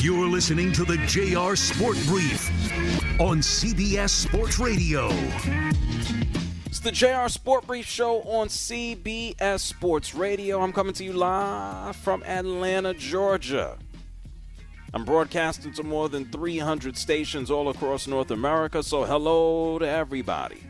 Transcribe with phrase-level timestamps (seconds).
[0.00, 2.48] You're listening to the JR Sport Brief
[3.20, 5.08] on CBS Sports Radio.
[6.66, 10.60] It's the JR Sport Brief Show on CBS Sports Radio.
[10.60, 13.76] I'm coming to you live from Atlanta, Georgia.
[14.94, 20.62] I'm broadcasting to more than 300 stations all across North America, so hello to everybody.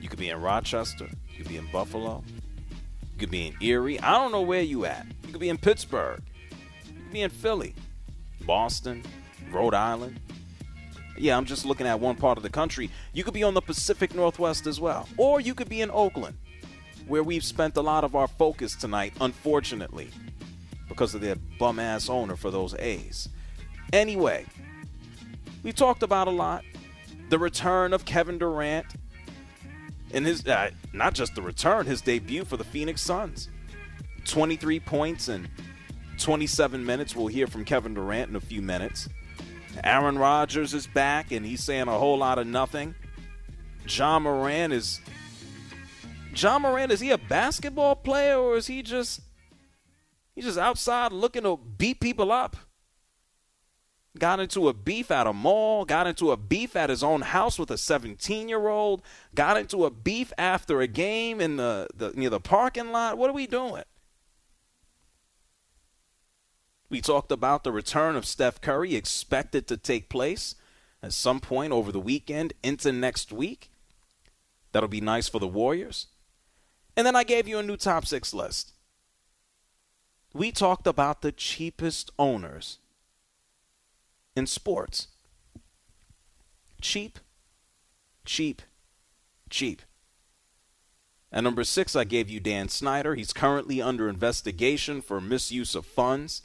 [0.00, 2.24] You could be in Rochester, you could be in Buffalo,
[3.12, 4.00] you could be in Erie.
[4.00, 5.04] I don't know where you at.
[5.26, 6.22] You could be in Pittsburgh,
[6.86, 7.74] you could be in Philly.
[8.46, 9.02] Boston,
[9.50, 10.20] Rhode Island.
[11.16, 12.90] Yeah, I'm just looking at one part of the country.
[13.12, 15.08] You could be on the Pacific Northwest as well.
[15.16, 16.36] Or you could be in Oakland,
[17.06, 20.10] where we've spent a lot of our focus tonight, unfortunately,
[20.88, 23.28] because of their bum ass owner for those A's.
[23.92, 24.44] Anyway,
[25.62, 26.64] we talked about a lot.
[27.28, 28.86] The return of Kevin Durant
[30.12, 33.48] and his, uh, not just the return, his debut for the Phoenix Suns.
[34.24, 35.48] 23 points and
[36.24, 37.14] 27 minutes.
[37.14, 39.10] We'll hear from Kevin Durant in a few minutes.
[39.84, 42.94] Aaron Rodgers is back, and he's saying a whole lot of nothing.
[43.86, 45.02] Ja Morant is.
[46.34, 49.20] Ja Morant is he a basketball player or is he just
[50.34, 52.56] he's just outside looking to beat people up?
[54.18, 57.58] Got into a beef at a mall, got into a beef at his own house
[57.58, 59.02] with a 17 year old,
[59.34, 63.18] got into a beef after a game in the, the near the parking lot.
[63.18, 63.82] What are we doing?
[66.90, 70.54] We talked about the return of Steph Curry, expected to take place
[71.02, 73.70] at some point over the weekend into next week.
[74.72, 76.08] That'll be nice for the Warriors.
[76.96, 78.72] And then I gave you a new top six list.
[80.32, 82.78] We talked about the cheapest owners
[84.36, 85.08] in sports.
[86.80, 87.18] Cheap,
[88.24, 88.62] cheap,
[89.48, 89.82] cheap.
[91.32, 93.14] At number six, I gave you Dan Snyder.
[93.14, 96.42] He's currently under investigation for misuse of funds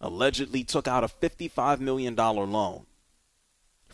[0.00, 2.86] allegedly took out a $55 million loan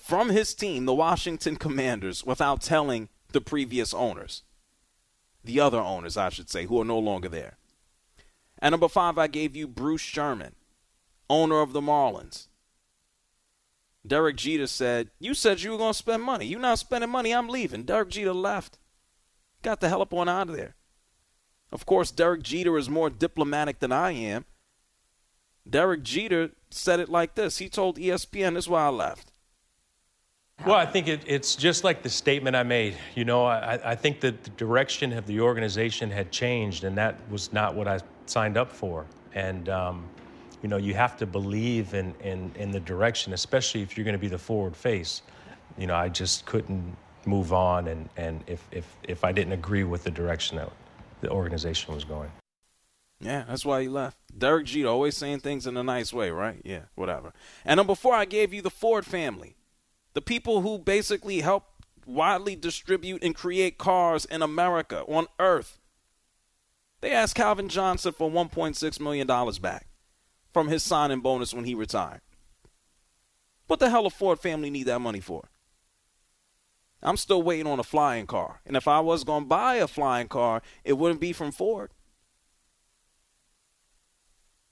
[0.02, 4.42] from his team, the Washington Commanders, without telling the previous owners.
[5.44, 7.56] The other owners, I should say, who are no longer there.
[8.60, 10.56] At number five, I gave you Bruce Sherman,
[11.30, 12.48] owner of the Marlins.
[14.04, 16.46] Derek Jeter said, You said you were going to spend money.
[16.46, 17.32] You're not spending money.
[17.32, 17.84] I'm leaving.
[17.84, 18.78] Derek Jeter left.
[19.62, 20.74] Got the hell up on out of there.
[21.70, 24.46] Of course, Derek Jeter is more diplomatic than I am.
[25.68, 27.58] Derek Jeter said it like this.
[27.58, 29.32] He told ESPN, "This is why I left."
[30.66, 32.96] Well, I think it, it's just like the statement I made.
[33.16, 37.18] You know, I, I think that the direction of the organization had changed, and that
[37.30, 39.04] was not what I signed up for.
[39.34, 40.08] And um,
[40.62, 44.14] you know, you have to believe in, in in the direction, especially if you're going
[44.14, 45.22] to be the forward face.
[45.78, 46.96] You know, I just couldn't
[47.26, 50.70] move on, and and if if if I didn't agree with the direction that
[51.20, 52.30] the organization was going.
[53.22, 54.18] Yeah, that's why he left.
[54.36, 56.60] Derek Jeter always saying things in a nice way, right?
[56.64, 57.32] Yeah, whatever.
[57.64, 59.56] And then before I gave you the Ford family,
[60.14, 61.64] the people who basically help
[62.04, 65.78] widely distribute and create cars in America, on Earth.
[67.00, 69.26] They asked Calvin Johnson for $1.6 million
[69.60, 69.86] back
[70.52, 72.20] from his signing bonus when he retired.
[73.66, 75.48] What the hell a Ford family need that money for?
[77.02, 78.60] I'm still waiting on a flying car.
[78.66, 81.90] And if I was going to buy a flying car, it wouldn't be from Ford.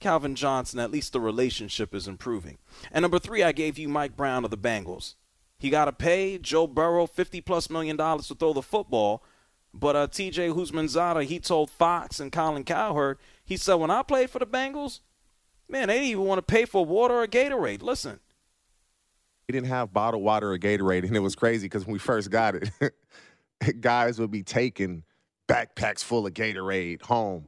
[0.00, 2.58] Calvin Johnson, at least the relationship is improving.
[2.90, 5.14] And number three, I gave you Mike Brown of the Bengals.
[5.58, 9.22] He got to pay Joe Burrow 50 plus million dollars to throw the football.
[9.72, 14.30] But uh, TJ Houshmandzadeh, he told Fox and Colin Cowherd, he said, when I played
[14.30, 15.00] for the Bengals,
[15.68, 17.82] man, they didn't even want to pay for water or Gatorade.
[17.82, 18.18] Listen.
[19.48, 22.30] We didn't have bottled water or Gatorade, and it was crazy because when we first
[22.30, 22.70] got it,
[23.80, 25.04] guys would be taking
[25.48, 27.46] backpacks full of Gatorade home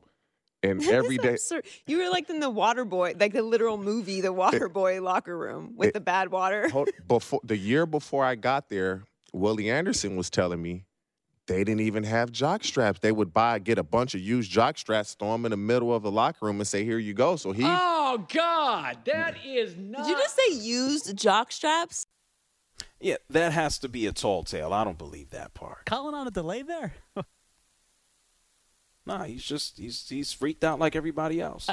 [0.63, 1.65] and every day absurd.
[1.87, 5.37] you were like in the water boy like the literal movie the water boy locker
[5.37, 6.71] room with it, the bad water
[7.09, 10.85] before the year before i got there willie anderson was telling me
[11.49, 13.01] they didn't even have jock straps.
[13.01, 15.93] They would buy, get a bunch of used jock straps, throw them in the middle
[15.93, 17.65] of the locker room, and say, "Here you go." So he.
[17.67, 19.05] Oh God, mm.
[19.07, 20.07] that is not.
[20.07, 22.07] Did you just say used jock straps?
[23.01, 24.73] Yeah, that has to be a tall tale.
[24.73, 25.87] I don't believe that part.
[25.87, 26.95] Calling on a delay there.
[29.07, 31.69] nah, he's just he's he's freaked out like everybody else.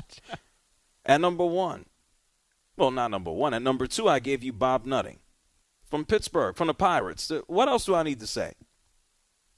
[1.05, 1.85] At number one,
[2.77, 3.53] well, not number one.
[3.53, 5.19] At number two, I gave you Bob Nutting
[5.89, 7.29] from Pittsburgh, from the Pirates.
[7.31, 8.53] Uh, what else do I need to say?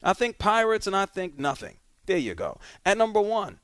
[0.04, 1.78] I think Pirates and I think nothing.
[2.06, 2.60] There you go.
[2.86, 3.60] At number one,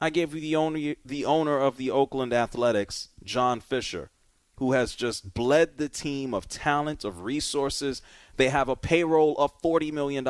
[0.00, 4.10] I gave you the owner, the owner of the Oakland Athletics, John Fisher,
[4.56, 8.02] who has just bled the team of talent, of resources.
[8.36, 10.26] They have a payroll of $40 million.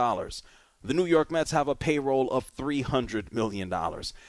[0.82, 3.72] The New York Mets have a payroll of $300 million.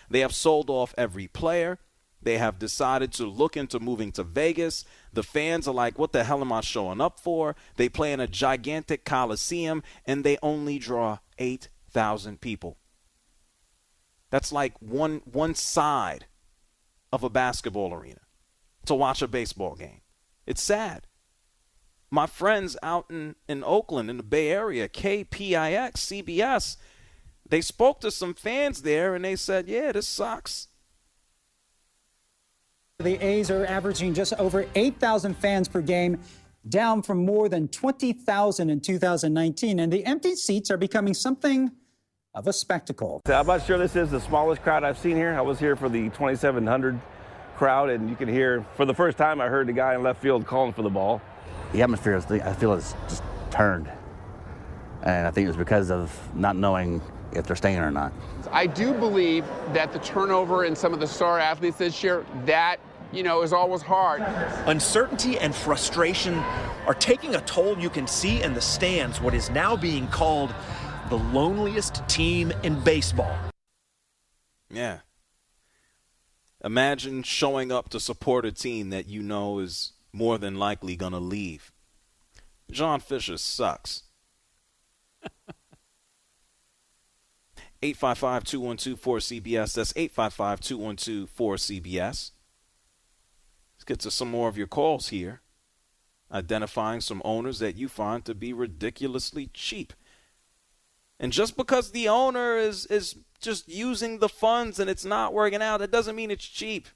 [0.10, 1.80] They have sold off every player.
[2.22, 4.86] They have decided to look into moving to Vegas.
[5.14, 7.56] The fans are like, what the hell am I showing up for?
[7.78, 12.78] They play in a gigantic coliseum and they only draw 8,000 people.
[14.30, 16.26] That's like one one side
[17.12, 18.22] of a basketball arena
[18.86, 20.02] to watch a baseball game.
[20.48, 21.06] It's sad.
[22.14, 26.76] My friends out in, in Oakland, in the Bay Area, KPIX, CBS,
[27.48, 30.68] they spoke to some fans there and they said, yeah, this sucks.
[33.00, 36.20] The A's are averaging just over 8,000 fans per game,
[36.68, 39.80] down from more than 20,000 in 2019.
[39.80, 41.72] And the empty seats are becoming something
[42.36, 43.22] of a spectacle.
[43.26, 45.34] I'm not sure this is the smallest crowd I've seen here.
[45.34, 47.00] I was here for the 2,700
[47.56, 50.22] crowd, and you can hear, for the first time, I heard the guy in left
[50.22, 51.22] field calling for the ball.
[51.74, 53.90] The atmosphere, is, I feel, is just turned.
[55.04, 57.02] And I think it's because of not knowing
[57.34, 58.12] if they're staying or not.
[58.52, 62.80] I do believe that the turnover in some of the star athletes this year, that
[63.12, 64.22] you know, is always hard.
[64.68, 66.36] Uncertainty and frustration
[66.88, 70.54] are taking a toll you can see in the stands, what is now being called
[71.10, 73.36] the loneliest team in baseball.
[74.70, 75.00] Yeah.
[76.64, 81.14] Imagine showing up to support a team that you know is more than likely going
[81.14, 81.72] to leave.
[82.70, 84.04] John Fisher sucks.
[87.84, 89.74] 855 212 4CBS.
[89.74, 92.32] That's 855 212 4CBS.
[93.76, 95.42] Let's get to some more of your calls here.
[96.32, 99.94] Identifying some owners that you find to be ridiculously cheap.
[101.20, 105.62] And just because the owner is is just using the funds and it's not working
[105.62, 106.88] out, that doesn't mean it's cheap.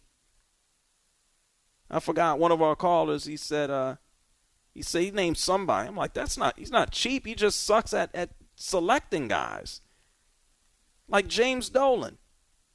[1.90, 3.96] I forgot one of our callers, he said uh
[4.74, 5.88] he said he named somebody.
[5.88, 9.82] I'm like, that's not he's not cheap, he just sucks at, at selecting guys.
[11.08, 12.18] Like James Dolan.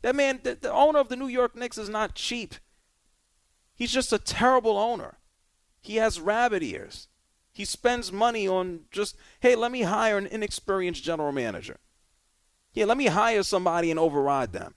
[0.02, 2.54] That man the, the owner of the New York Knicks is not cheap.
[3.74, 5.18] He's just a terrible owner.
[5.80, 7.08] He has rabbit ears.
[7.52, 11.78] He spends money on just, hey, let me hire an inexperienced general manager.
[12.72, 14.74] Yeah, let me hire somebody and override them.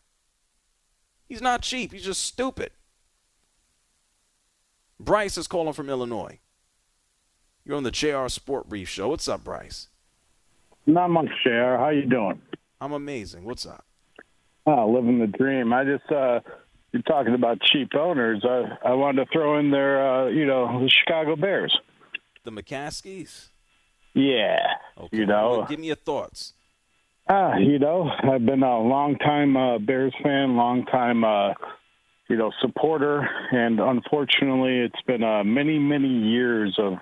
[1.28, 1.92] He's not cheap.
[1.92, 2.72] He's just stupid.
[5.04, 6.40] Bryce is calling from Illinois.
[7.66, 9.10] You're on the JR Sport Brief Show.
[9.10, 9.90] What's up, Bryce?
[10.86, 11.78] Not much, JR.
[11.78, 12.42] How you doing?
[12.80, 13.46] I'm amazing.
[13.46, 13.86] What's up?
[14.66, 15.74] Oh, living the dream.
[15.74, 16.40] I just uh
[16.92, 18.46] you're talking about cheap owners.
[18.46, 21.78] I I wanted to throw in there, uh, you know, the Chicago Bears.
[22.44, 23.50] The McCaskeys.
[24.14, 24.60] Yeah.
[24.98, 25.18] Okay.
[25.18, 25.50] You know.
[25.50, 26.54] Well, give me your thoughts.
[27.28, 31.54] Ah, you know, I've been a long time uh, Bears fan, long time, uh,
[32.34, 36.94] you know, supporter, and unfortunately, it's been uh, many, many years of,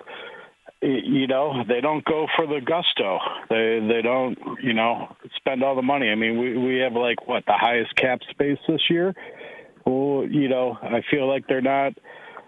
[0.82, 3.18] you know, they don't go for the gusto.
[3.48, 6.10] They they don't, you know, spend all the money.
[6.10, 9.14] I mean, we we have like what the highest cap space this year
[9.84, 11.94] well, you know, I feel like they're not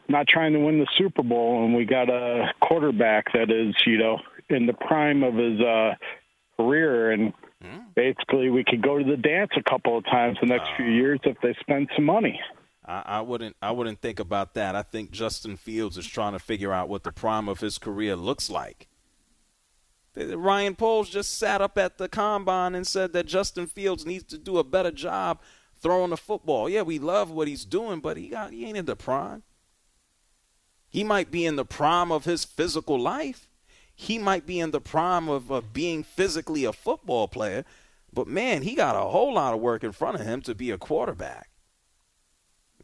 [0.09, 3.99] not trying to win the Super Bowl, and we got a quarterback that is, you
[3.99, 4.19] know,
[4.51, 5.95] in the prime of his uh,
[6.57, 7.33] career, and
[7.95, 11.19] basically we could go to the dance a couple of times the next few years
[11.25, 12.39] if they spend some money.
[12.87, 13.57] I, wouldn't.
[13.63, 14.77] I wouldn't think about that.
[14.77, 18.15] I think Justin Fields is trying to figure out what the prime of his career
[18.15, 18.89] looks like.
[20.17, 24.39] Ryan Poles just sat up at the combine and said that Justin Fields needs to
[24.39, 25.41] do a better job
[25.81, 26.69] throwing the football.
[26.69, 29.43] Yeah, we love what he's doing, but he got he ain't in the prime.
[30.89, 33.49] He might be in the prime of his physical life.
[33.97, 37.65] He might be in the prime of, of being physically a football player,
[38.13, 40.71] but man, he got a whole lot of work in front of him to be
[40.71, 41.49] a quarterback.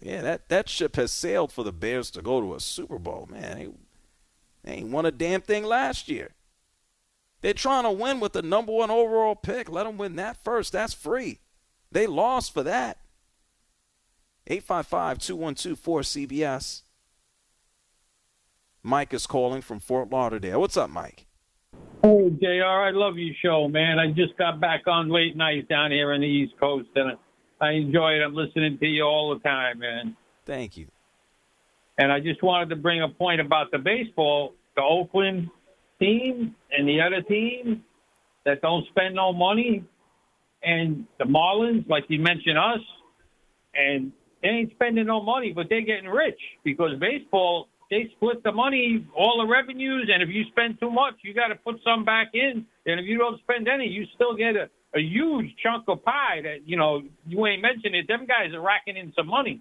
[0.00, 3.28] Yeah, that, that ship has sailed for the Bears to go to a Super Bowl.
[3.30, 3.68] Man, they,
[4.64, 6.30] they ain't won a damn thing last year.
[7.42, 9.70] They're trying to win with the number one overall pick.
[9.70, 10.72] Let them win that first.
[10.72, 11.40] That's free.
[11.92, 12.98] They lost for that.
[14.46, 16.82] 855 212 4CBS.
[18.82, 20.60] Mike is calling from Fort Lauderdale.
[20.60, 21.26] What's up, Mike?
[22.02, 23.98] Hey, JR, I love your show, man.
[23.98, 27.18] I just got back on late night down here on the East Coast, and
[27.60, 28.22] I enjoy it.
[28.24, 30.16] I'm listening to you all the time, man.
[30.46, 30.86] Thank you.
[31.98, 35.48] And I just wanted to bring a point about the baseball, the Oakland
[35.98, 37.84] team and the other team
[38.46, 39.84] that don't spend no money,
[40.62, 42.80] and the Marlins, like you mentioned us,
[43.74, 44.12] and
[44.42, 49.04] they ain't spending no money, but they're getting rich because baseball they split the money,
[49.16, 52.28] all the revenues, and if you spend too much, you got to put some back
[52.34, 52.64] in.
[52.86, 56.40] And if you don't spend any, you still get a, a huge chunk of pie
[56.42, 58.08] that you know you ain't mentioned it.
[58.08, 59.60] Them guys are racking in some money.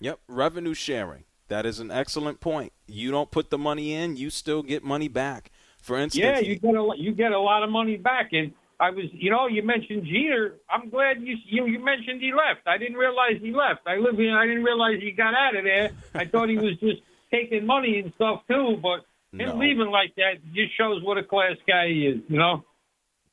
[0.00, 1.24] Yep, revenue sharing.
[1.48, 2.72] That is an excellent point.
[2.86, 5.50] You don't put the money in, you still get money back.
[5.80, 8.32] For instance, yeah, you get a you get a lot of money back.
[8.32, 10.56] And I was, you know, you mentioned Jeter.
[10.70, 12.66] I'm glad you you, you mentioned he left.
[12.66, 13.80] I didn't realize he left.
[13.86, 14.36] I live here.
[14.38, 15.90] I didn't realize he got out of there.
[16.14, 17.00] I thought he was just
[17.32, 18.76] taking money and stuff too.
[18.82, 19.00] But
[19.32, 19.56] him No.
[19.56, 22.20] leaving like that just shows what a class guy he is.
[22.28, 22.64] You know.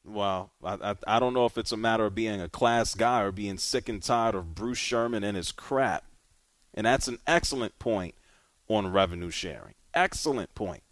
[0.06, 3.22] Well, I, I I don't know if it's a matter of being a class guy
[3.22, 6.06] or being sick and tired of Bruce Sherman and his crap.
[6.74, 8.14] And that's an excellent point
[8.68, 9.74] on revenue sharing.
[9.94, 10.84] Excellent point.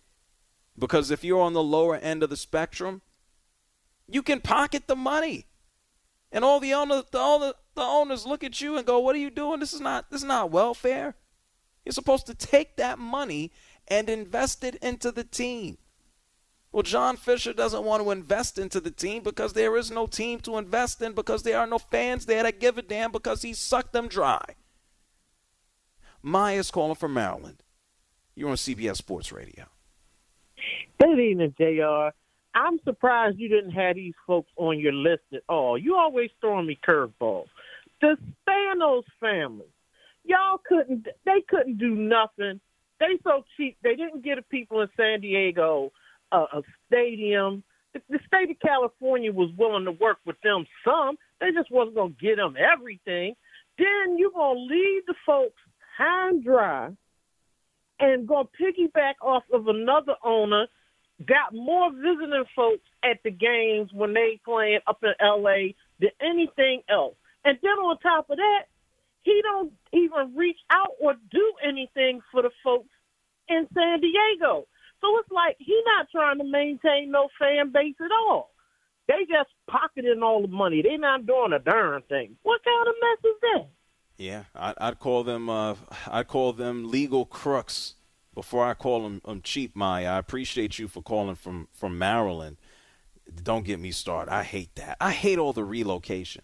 [0.78, 3.02] Because if you're on the lower end of the spectrum,
[4.08, 5.46] you can pocket the money.
[6.32, 9.16] And all the owners the, all the, the owners look at you and go, "What
[9.16, 9.60] are you doing?
[9.60, 11.16] This is not this is not welfare.
[11.86, 13.52] You're supposed to take that money
[13.88, 15.78] and invest it into the team."
[16.74, 20.40] Well, John Fisher doesn't want to invest into the team because there is no team
[20.40, 23.54] to invest in because there are no fans there that give a damn because he
[23.54, 24.44] sucked them dry.
[26.24, 27.62] Maya's calling from Maryland.
[28.34, 29.66] You're on CBS Sports Radio.
[31.00, 32.10] Good evening, JR.
[32.56, 35.78] I'm surprised you didn't have these folks on your list at all.
[35.78, 37.50] You always throwing me curveballs.
[38.02, 39.68] The Spanos family,
[40.24, 41.08] y'all couldn't.
[41.26, 42.60] They couldn't do nothing.
[43.00, 43.78] They so cheap.
[43.84, 45.92] They didn't get the people in San Diego
[46.34, 47.64] a, a stadium.
[47.94, 51.18] The, the state of California was willing to work with them some.
[51.40, 53.36] They just wasn't gonna get them everything.
[53.78, 55.62] Then you gonna leave the folks
[55.98, 56.90] high and dry
[58.00, 60.68] and go piggyback off of another owner.
[61.26, 65.76] Got more visiting folks at the games when they playing up in L.A.
[66.00, 67.16] than anything else.
[67.46, 68.64] And then on top of that,
[69.22, 72.90] he don't even reach out or do anything for the folks
[73.48, 74.66] in San Diego.
[75.02, 78.52] So it's like he not trying to maintain no fan base at all.
[79.08, 80.82] They just pocketing all the money.
[80.82, 82.36] They not doing a darn thing.
[82.44, 83.70] What kind of mess is that?
[84.18, 85.50] Yeah, I, I'd call them.
[85.50, 85.76] Uh,
[86.08, 87.96] I'd call them legal crooks
[88.34, 89.76] before I call them um, cheap.
[89.76, 92.58] Maya, I appreciate you for calling from from Maryland.
[93.42, 94.32] Don't get me started.
[94.32, 94.98] I hate that.
[95.02, 96.44] I hate all the relocation,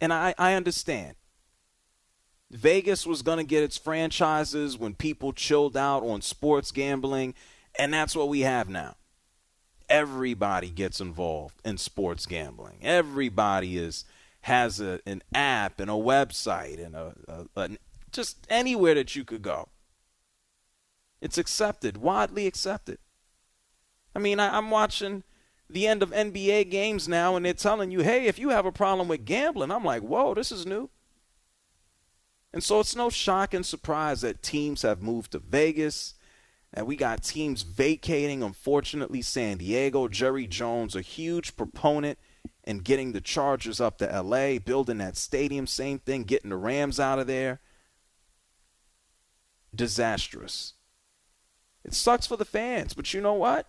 [0.00, 1.16] and I I understand.
[2.48, 7.34] Vegas was going to get its franchises when people chilled out on sports gambling,
[7.78, 8.96] and that's what we have now.
[9.88, 12.78] Everybody gets involved in sports gambling.
[12.82, 14.04] Everybody is
[14.42, 17.70] has a, an app and a website and a, a, a
[18.12, 19.68] just anywhere that you could go.
[21.20, 22.98] It's accepted, widely accepted.
[24.14, 25.24] I mean, I, I'm watching
[25.68, 28.72] the end of NBA games now, and they're telling you, hey, if you have a
[28.72, 30.90] problem with gambling, I'm like, whoa, this is new.
[32.52, 36.14] And so it's no shock and surprise that teams have moved to Vegas,
[36.72, 40.08] and we got teams vacating, unfortunately, San Diego.
[40.08, 42.18] Jerry Jones, a huge proponent
[42.64, 47.00] in getting the Chargers up to LA, building that stadium, same thing, getting the Rams
[47.00, 47.60] out of there.
[49.74, 50.74] Disastrous.
[51.84, 53.68] It sucks for the fans, but you know what?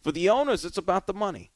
[0.00, 1.52] For the owners, it's about the money.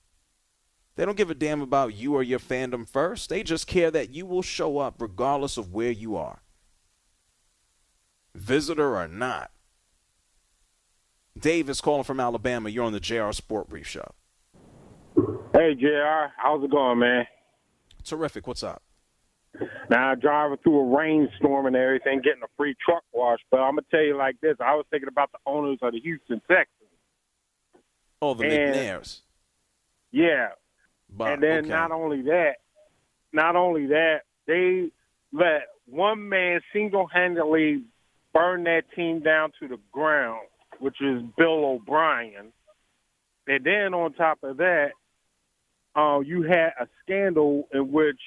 [0.94, 3.28] They don't give a damn about you or your fandom first.
[3.28, 6.40] They just care that you will show up regardless of where you are.
[8.34, 9.50] Visitor or not.
[11.38, 12.68] Dave is calling from Alabama.
[12.68, 14.10] You're on the JR Sport Brief Show.
[15.54, 16.32] Hey, JR.
[16.36, 17.26] How's it going, man?
[18.04, 18.46] Terrific.
[18.46, 18.82] What's up?
[19.88, 23.40] Now, driving through a rainstorm and everything, getting a free truck wash.
[23.50, 24.56] But I'm going to tell you like this.
[24.60, 26.90] I was thinking about the owners of the Houston Texans.
[28.20, 29.20] Oh, the And- McNairs.
[30.12, 30.48] Yeah.
[31.08, 31.68] But, and then okay.
[31.68, 32.56] not only that,
[33.32, 34.90] not only that, they
[35.32, 37.84] let one man single-handedly
[38.34, 40.46] burn that team down to the ground,
[40.80, 42.52] which is Bill O'Brien.
[43.48, 44.90] And then on top of that,
[45.94, 48.20] uh, you had a scandal in which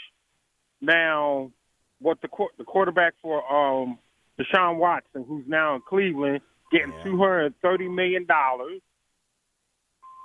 [0.81, 1.51] now
[1.99, 3.97] what the the quarterback for um,
[4.39, 6.41] Deshaun Watson, who's now in Cleveland,
[6.71, 8.79] getting two hundred and thirty million dollars.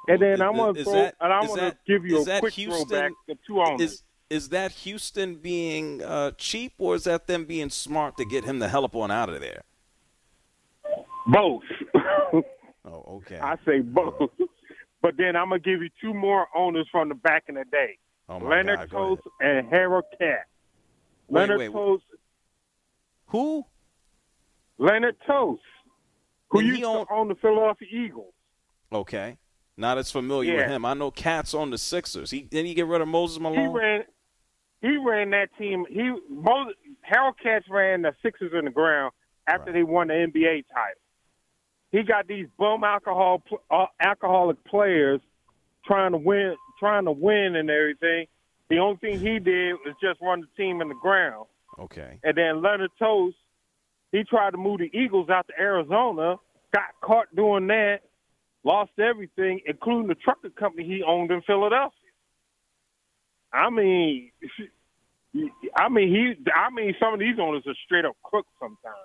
[0.07, 2.55] And then I'm gonna Is throw, that- and I'm gonna that- give you a quick
[2.55, 3.81] Houston- throwback to two owners.
[3.81, 8.45] Is is that Houston being uh, cheap, or is that them being smart to get
[8.45, 9.63] him the hell up on out of there?
[11.27, 11.63] Both.
[12.87, 13.39] Oh, okay.
[13.39, 14.31] I say both.
[15.01, 17.99] But then I'm gonna give you two more owners from the back in the day:
[18.29, 20.49] Oh Leonard God, and Harold Katz.
[21.29, 21.71] Leonard wait.
[23.27, 23.67] Who?
[24.79, 25.59] Leonard Tose,
[26.49, 28.33] who And used he to own the Philadelphia Eagles.
[28.93, 29.37] Okay.
[29.77, 30.85] Not as familiar with him.
[30.87, 32.31] I know Katz on the Sixers.
[32.31, 33.73] He didn't he get rid of Moses He Malone?
[33.75, 34.05] ran.
[34.81, 35.85] He ran that team.
[35.91, 39.13] He Moses, Harold Katz ran the Sixers in the ground
[39.47, 41.01] after they won the NBA title.
[41.95, 45.21] He got these bum alcohol uh, alcoholic players
[45.87, 48.27] trying to win, trying to win and everything.
[48.69, 51.47] The only thing he did was just run the team in the ground.
[51.79, 52.19] Okay.
[52.25, 53.35] And then Leonard Tose,
[54.11, 56.35] he tried to move the Eagles out to Arizona,
[56.73, 58.01] got caught doing that,
[58.65, 61.93] lost everything, including the trucker company he owned in Philadelphia.
[63.53, 64.33] I mean,
[65.77, 68.97] I mean he, I mean some of these owners are straight up crooks sometimes.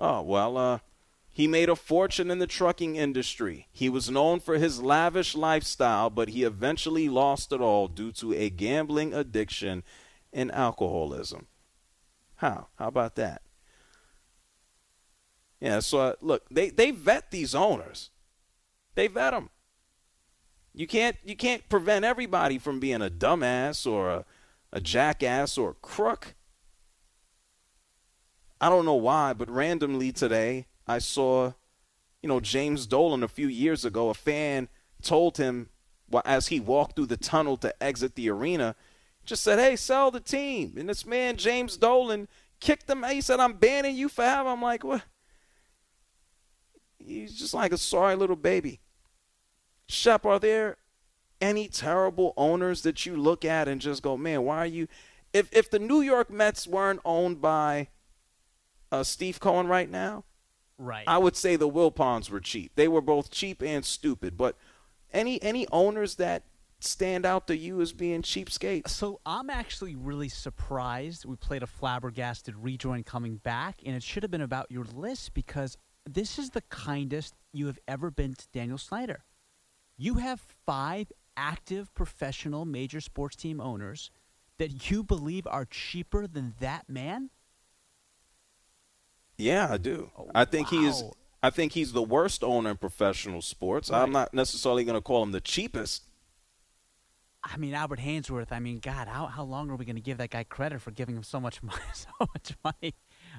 [0.00, 0.78] Oh, well, uh,
[1.38, 3.68] he made a fortune in the trucking industry.
[3.70, 8.34] He was known for his lavish lifestyle, but he eventually lost it all due to
[8.34, 9.84] a gambling addiction
[10.32, 11.46] and alcoholism.
[12.38, 12.66] How?
[12.74, 13.42] How about that?
[15.60, 18.10] Yeah, so uh, look, they, they vet these owners.
[18.96, 19.50] They vet them.
[20.74, 24.24] You can't you can't prevent everybody from being a dumbass or a,
[24.72, 26.34] a jackass or a crook.
[28.60, 31.52] I don't know why, but randomly today I saw,
[32.22, 34.08] you know, James Dolan a few years ago.
[34.08, 34.68] A fan
[35.02, 35.68] told him
[36.24, 38.74] as he walked through the tunnel to exit the arena,
[39.24, 42.28] just said, "Hey, sell the team." And this man James Dolan
[42.60, 43.02] kicked him.
[43.04, 45.02] He said, "I'm banning you forever." I'm like, what?
[46.98, 48.80] He's just like a sorry little baby.
[49.86, 50.76] Shep, are there
[51.40, 54.88] any terrible owners that you look at and just go, man, why are you?
[55.32, 57.88] If if the New York Mets weren't owned by
[58.90, 60.24] uh, Steve Cohen right now,
[60.78, 61.04] Right.
[61.06, 62.72] I would say the Wilpons were cheap.
[62.76, 64.36] They were both cheap and stupid.
[64.36, 64.56] But
[65.12, 66.44] any any owners that
[66.80, 68.88] stand out to you as being cheapskates?
[68.88, 74.22] So I'm actually really surprised we played a flabbergasted rejoin coming back, and it should
[74.22, 75.76] have been about your list because
[76.08, 79.24] this is the kindest you have ever been to Daniel Snyder.
[79.96, 84.10] You have five active professional major sports team owners
[84.58, 87.30] that you believe are cheaper than that man?
[89.38, 90.10] Yeah, I do.
[90.34, 91.02] I think he is.
[91.42, 93.90] I think he's the worst owner in professional sports.
[93.90, 96.02] I'm not necessarily going to call him the cheapest.
[97.44, 98.50] I mean, Albert Haynesworth.
[98.50, 100.90] I mean, God, how how long are we going to give that guy credit for
[100.90, 101.78] giving him so much money?
[101.94, 102.94] So much money.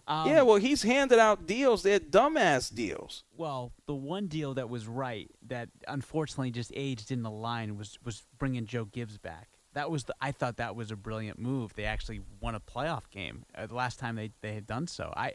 [0.07, 1.83] Um, yeah, well, he's handed out deals.
[1.83, 3.25] They're dumbass deals.
[3.35, 7.99] Well, the one deal that was right that unfortunately just aged in the line was
[8.03, 9.49] was bringing Joe Gibbs back.
[9.73, 11.73] That was the I thought that was a brilliant move.
[11.75, 15.13] They actually won a playoff game uh, the last time they they had done so.
[15.15, 15.33] I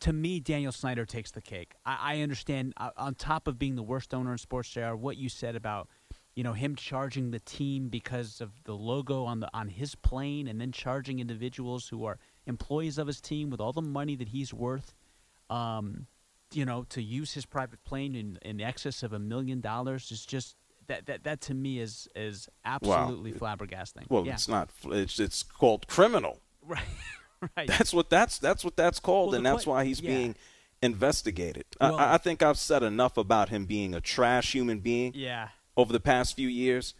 [0.00, 1.74] to me, Daniel Snyder takes the cake.
[1.84, 5.16] I, I understand uh, on top of being the worst owner in sports, JR, what
[5.16, 5.88] you said about
[6.34, 10.46] you know him charging the team because of the logo on the on his plane,
[10.46, 14.28] and then charging individuals who are employees of his team with all the money that
[14.28, 14.94] he's worth.
[15.50, 16.06] Um,
[16.52, 20.24] you know, to use his private plane in, in excess of a million dollars is
[20.24, 20.56] just
[20.86, 24.08] that, that that to me is is absolutely flabbergasting.
[24.08, 24.34] Well, yeah.
[24.34, 24.70] it's not.
[24.86, 26.40] It's it's called criminal.
[26.62, 26.82] right.
[27.56, 27.68] right.
[27.68, 30.10] That's what that's that's what that's called, Well, and that's why he's yeah.
[30.14, 30.34] being
[30.82, 31.64] investigated.
[31.80, 35.12] Well- I, I think I've said enough about him being a trash human being.
[35.14, 35.48] Yeah.
[35.76, 36.94] Over the past few years,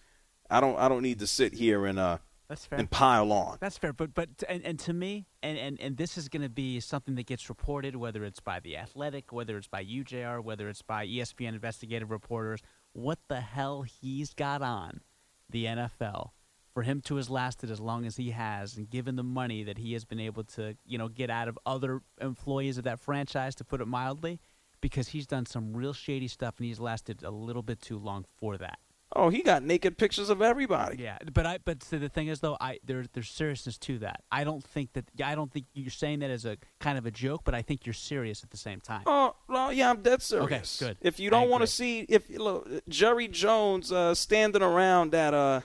[0.48, 2.78] I don't I don't need to sit here and uh That's fair.
[2.78, 3.58] and pile on.
[3.60, 6.48] That's fair, but but and, and to me, and, and, and this is going to
[6.48, 10.68] be something that gets reported, whether it's by the Athletic, whether it's by UJR, whether
[10.68, 12.60] it's by ESPN investigative reporters.
[12.92, 15.00] What the hell he's got on
[15.50, 16.30] the NFL
[16.78, 19.78] for him to have lasted as long as he has, and given the money that
[19.78, 23.56] he has been able to, you know, get out of other employees of that franchise,
[23.56, 24.38] to put it mildly,
[24.80, 28.24] because he's done some real shady stuff, and he's lasted a little bit too long
[28.36, 28.78] for that.
[29.16, 31.02] Oh, he got naked pictures of everybody.
[31.02, 34.22] Yeah, but I but so the thing is though, I there there's seriousness to that.
[34.30, 37.10] I don't think that I don't think you're saying that as a kind of a
[37.10, 39.02] joke, but I think you're serious at the same time.
[39.04, 40.80] Oh, well, yeah, I'm dead serious.
[40.80, 40.98] Okay, good.
[41.00, 45.62] If you don't want to see, if look, Jerry Jones uh, standing around at uh,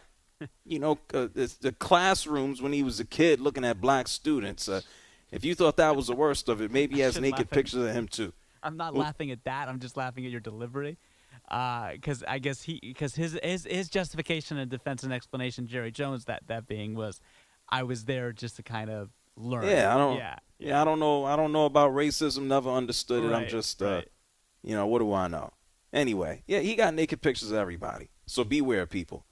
[0.65, 4.67] you know, uh, the, the classrooms when he was a kid, looking at black students,
[4.67, 4.81] uh,
[5.31, 7.93] if you thought that was the worst of it, maybe he has naked pictures of
[7.93, 8.33] him too.
[8.61, 8.99] I'm not Oop.
[8.99, 9.67] laughing at that.
[9.67, 10.97] I'm just laughing at your delivery.
[11.49, 16.25] Because I guess he because his, his his justification and defense and explanation, Jerry Jones,
[16.25, 17.19] that that being was,
[17.69, 19.65] I was there just to kind of learn.
[19.65, 20.17] Yeah, I don't.
[20.17, 21.25] Yeah, Yeah, I don't know.
[21.25, 22.43] I don't know about racism.
[22.43, 23.33] Never understood it.
[23.33, 24.07] I'm just, uh, right.
[24.63, 25.51] you know, what do I know?
[25.91, 28.09] Anyway, yeah, he got naked pictures of everybody.
[28.25, 29.25] So beware, people.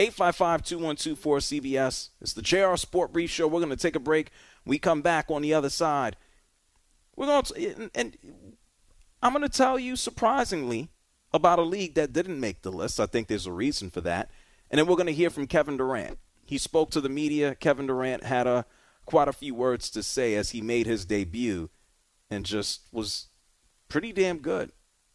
[0.00, 2.08] 855-212-4CBS.
[2.22, 3.46] It's the JR Sport Brief Show.
[3.46, 4.30] We're going to take a break.
[4.64, 6.16] We come back on the other side.
[7.16, 8.16] We're going to, and, and
[9.22, 10.88] I'm going to tell you, surprisingly,
[11.34, 12.98] about a league that didn't make the list.
[12.98, 14.30] I think there's a reason for that.
[14.70, 16.18] And then we're going to hear from Kevin Durant.
[16.46, 17.54] He spoke to the media.
[17.54, 18.64] Kevin Durant had a
[19.04, 21.68] quite a few words to say as he made his debut
[22.30, 23.28] and just was
[23.88, 24.72] pretty damn good.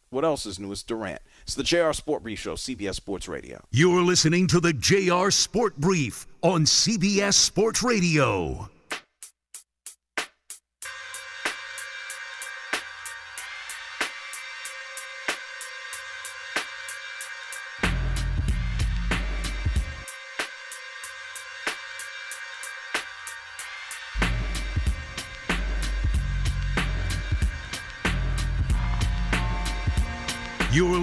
[0.10, 0.72] What else is new?
[0.72, 1.24] It's Durant.
[1.46, 3.64] It's the JR Sport Brief Show, CBS Sports Radio.
[3.70, 8.68] You're listening to the JR Sport Brief on CBS Sports Radio.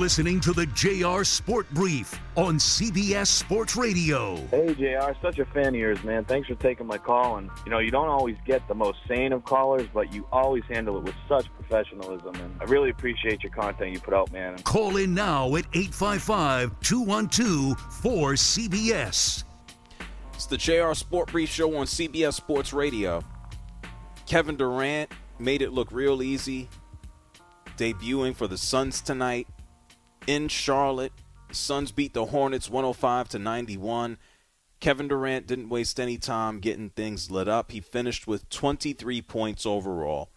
[0.03, 4.35] Listening to the JR Sport Brief on CBS Sports Radio.
[4.51, 6.25] Hey, JR, such a fan of yours, man.
[6.25, 7.37] Thanks for taking my call.
[7.37, 10.65] And, you know, you don't always get the most sane of callers, but you always
[10.69, 12.35] handle it with such professionalism.
[12.35, 14.59] And I really appreciate your content you put out, man.
[14.65, 19.45] Call in now at 855 212 4CBS.
[20.35, 23.23] It's the JR Sport Brief Show on CBS Sports Radio.
[24.27, 26.69] Kevin Durant made it look real easy,
[27.77, 29.47] debuting for the Suns tonight
[30.27, 31.13] in Charlotte.
[31.51, 34.19] Suns beat the Hornets 105 to 91.
[34.81, 37.71] Kevin Durant didn't waste any time getting things lit up.
[37.71, 40.31] He finished with 23 points overall.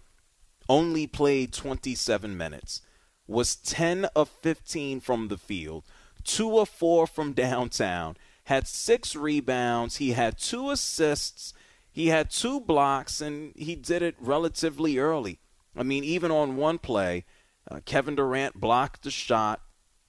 [0.69, 2.81] Only played 27 minutes.
[3.27, 5.83] Was 10 of 15 from the field.
[6.25, 8.17] 2 of 4 from downtown.
[8.45, 9.97] Had 6 rebounds.
[9.97, 11.53] He had 2 assists.
[11.91, 15.39] He had 2 blocks and he did it relatively early.
[15.75, 17.25] I mean, even on one play,
[17.69, 19.61] uh, Kevin Durant blocked the shot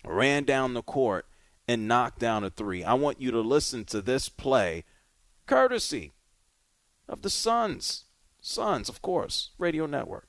[0.06, 1.26] ran down the court
[1.68, 2.84] and knocked down a three.
[2.84, 4.84] I want you to listen to this play,
[5.46, 6.12] courtesy
[7.08, 8.04] of the Suns.
[8.40, 10.28] Suns, of course, Radio Network.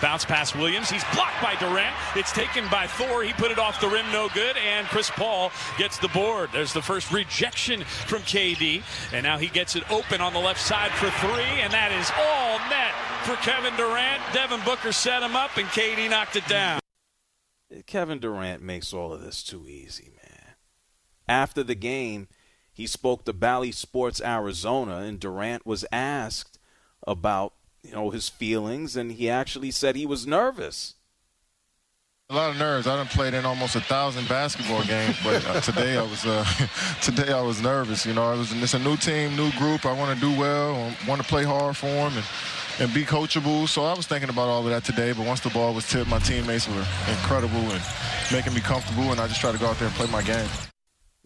[0.00, 0.88] Bounce pass Williams.
[0.88, 1.94] He's blocked by Durant.
[2.14, 3.24] It's taken by Thor.
[3.24, 4.56] He put it off the rim, no good.
[4.56, 6.50] And Chris Paul gets the board.
[6.52, 8.82] There's the first rejection from KD.
[9.12, 11.60] And now he gets it open on the left side for three.
[11.62, 14.22] And that is all net for Kevin Durant.
[14.32, 16.78] Devin Booker set him up, and KD knocked it down.
[17.86, 20.54] Kevin Durant makes all of this too easy, man.
[21.28, 22.28] After the game,
[22.72, 26.58] he spoke to Bally Sports Arizona, and Durant was asked
[27.06, 27.52] about
[27.82, 30.94] you know his feelings, and he actually said he was nervous.
[32.30, 32.86] A lot of nerves.
[32.86, 36.44] I done played in almost a thousand basketball games, but uh, today I was uh,
[37.02, 38.04] today I was nervous.
[38.06, 39.86] You know, was it's a new team, new group.
[39.86, 40.74] I want to do well.
[40.74, 42.24] I want to play hard for them, and
[42.80, 43.68] and be coachable.
[43.68, 46.08] So I was thinking about all of that today, but once the ball was tipped,
[46.08, 47.82] my teammates were incredible and
[48.32, 50.48] making me comfortable, and I just tried to go out there and play my game.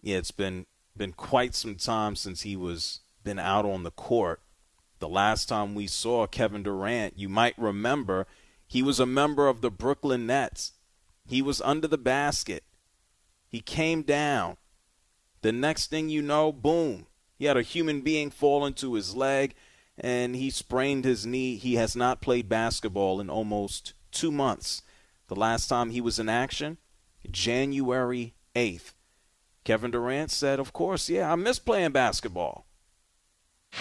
[0.01, 4.41] Yeah, it's been been quite some time since he was been out on the court.
[4.99, 8.27] The last time we saw Kevin Durant, you might remember,
[8.67, 10.73] he was a member of the Brooklyn Nets.
[11.25, 12.63] He was under the basket.
[13.47, 14.57] He came down.
[15.41, 19.55] The next thing you know, boom, he had a human being fall into his leg
[19.97, 21.55] and he sprained his knee.
[21.55, 24.81] He has not played basketball in almost two months.
[25.27, 26.77] The last time he was in action,
[27.29, 28.93] January 8th.
[29.63, 32.65] Kevin Durant said, Of course, yeah, I miss playing basketball.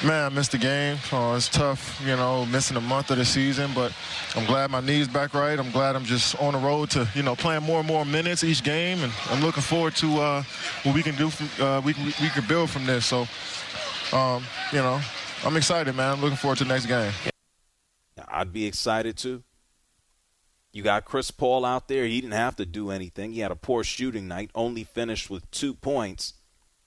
[0.04, 0.96] Man, I missed the game.
[1.12, 3.92] Oh, it's tough, you know, missing a month of the season, but
[4.34, 5.58] I'm glad my knee's back right.
[5.58, 8.42] I'm glad I'm just on the road to, you know, playing more and more minutes
[8.42, 10.42] each game, and I'm looking forward to uh,
[10.84, 11.28] what we can do.
[11.28, 13.04] From, uh, we can we can build from this.
[13.04, 13.28] So,
[14.16, 15.00] um, you know,
[15.44, 16.12] I'm excited, man.
[16.12, 17.12] I'm looking forward to the next game.
[18.28, 19.42] I'd be excited too.
[20.72, 22.06] You got Chris Paul out there.
[22.06, 23.32] He didn't have to do anything.
[23.32, 26.34] He had a poor shooting night, only finished with two points,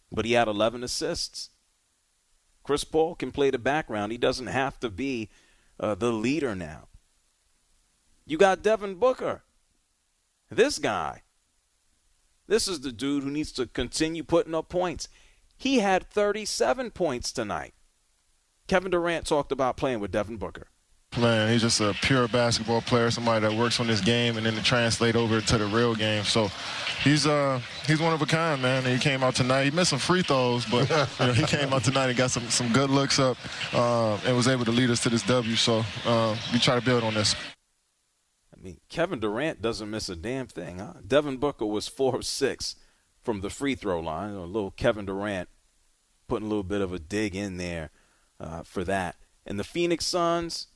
[0.09, 1.49] but he had 11 assists.
[2.63, 4.13] Chris Paul can play the background.
[4.13, 5.29] He doesn't have to be
[5.79, 6.87] uh, the leader now.
[8.25, 9.43] You got Devin Booker.
[10.49, 11.23] This guy.
[12.47, 15.09] This is the dude who needs to continue putting up points.
[15.57, 17.74] He had 37 points tonight.
[18.67, 20.67] Kevin Durant talked about playing with Devin Booker.
[21.17, 24.53] Man, he's just a pure basketball player, somebody that works on this game and then
[24.55, 26.25] to translate over to the real game.
[26.25, 26.49] So
[27.03, 28.83] he's uh he's one of a kind, man.
[28.83, 29.63] And he came out tonight.
[29.63, 32.49] He missed some free throws, but you know, he came out tonight and got some
[32.49, 33.37] some good looks up
[33.73, 35.55] uh, and was able to lead us to this W.
[35.55, 37.33] So uh, we try to build on this.
[38.53, 40.79] I mean, Kevin Durant doesn't miss a damn thing.
[40.79, 40.93] Huh?
[41.07, 42.75] Devin Booker was four of six
[43.21, 44.33] from the free throw line.
[44.33, 45.47] A little Kevin Durant
[46.27, 47.91] putting a little bit of a dig in there
[48.39, 49.15] uh, for that.
[49.45, 50.67] And the Phoenix Suns,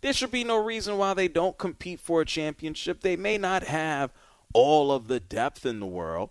[0.00, 3.00] there should be no reason why they don't compete for a championship.
[3.00, 4.12] They may not have
[4.52, 6.30] all of the depth in the world,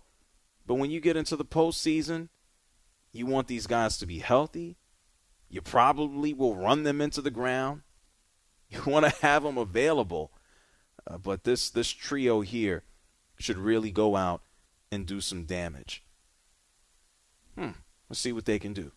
[0.66, 2.28] but when you get into the postseason,
[3.12, 4.76] you want these guys to be healthy.
[5.48, 7.82] You probably will run them into the ground.
[8.72, 10.32] You want to have them available.
[11.06, 12.84] Uh, but this this trio here
[13.38, 14.44] should really go out
[14.90, 16.02] and do some damage.
[17.54, 17.72] Hmm.
[18.08, 18.92] Let's see what they can do.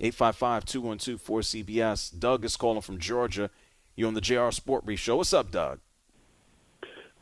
[0.00, 2.18] 855-212-4CBS.
[2.18, 3.50] Doug is calling from Georgia.
[3.94, 5.14] You're on the JR Sport Brief Show.
[5.16, 5.80] What's up, Doug?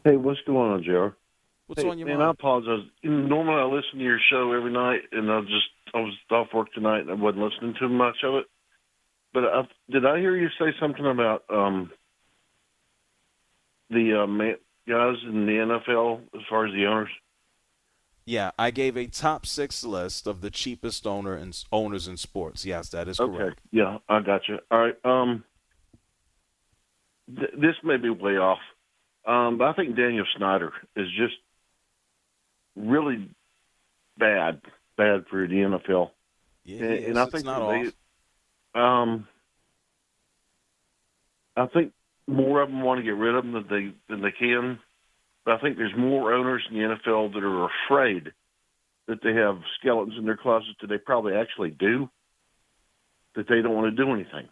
[0.05, 1.09] Hey, what's going on, JR?
[1.67, 2.29] What's hey, on your man, mind?
[2.29, 2.87] I apologize.
[3.03, 6.73] Normally, I listen to your show every night, and I just I was off work
[6.73, 8.47] tonight, and I wasn't listening to much of it.
[9.35, 11.91] But I, did I hear you say something about um,
[13.91, 14.27] the uh,
[14.88, 17.11] guys in the NFL as far as the owners?
[18.29, 22.67] Yeah, I gave a top six list of the cheapest owner and owners in sports.
[22.67, 23.61] Yes, that is Okay, correct.
[23.73, 24.59] yeah, I got you.
[24.71, 24.97] All right.
[25.03, 25.45] Um,
[27.35, 28.59] th- this may be way off,
[29.27, 31.37] um, but I think Daniel Snyder is just
[32.77, 33.31] really
[34.19, 34.61] bad,
[34.99, 36.11] bad for the NFL.
[36.64, 37.19] Yeah, and, and.
[37.19, 37.93] I It's think not that off.
[38.75, 39.29] they, um,
[41.57, 41.95] I think
[42.27, 44.79] more of them want to get rid of them than they than they can.
[45.48, 48.32] But I think there's more owners in the NFL that are afraid
[49.06, 52.11] that they have skeletons in their closet that they probably actually do.
[53.34, 54.50] That they don't want to do anything.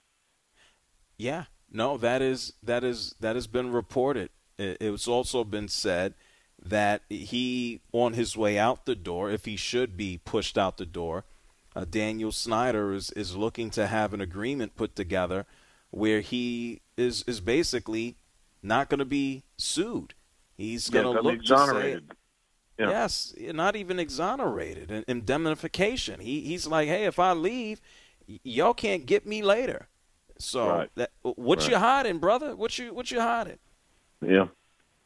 [1.18, 4.30] Yeah, no, that is that is that has been reported.
[4.56, 6.14] It, it's also been said
[6.64, 10.86] that he, on his way out the door, if he should be pushed out the
[10.86, 11.24] door,
[11.74, 15.44] uh, Daniel Snyder is is looking to have an agreement put together
[15.90, 18.16] where he is is basically
[18.62, 20.14] not going to be sued.
[20.56, 22.12] He's going to gonna be look to say, exonerated.
[22.78, 22.90] Yeah.
[22.90, 26.20] yes, not even exonerated, in- indemnification.
[26.20, 27.80] He he's like, hey, if I leave,
[28.28, 29.88] y- y'all can't get me later.
[30.38, 30.90] So Right.
[30.96, 31.68] that what Right.
[31.70, 32.54] you hiding, brother?
[32.54, 33.58] What you what you hiding?
[34.20, 34.48] Yeah.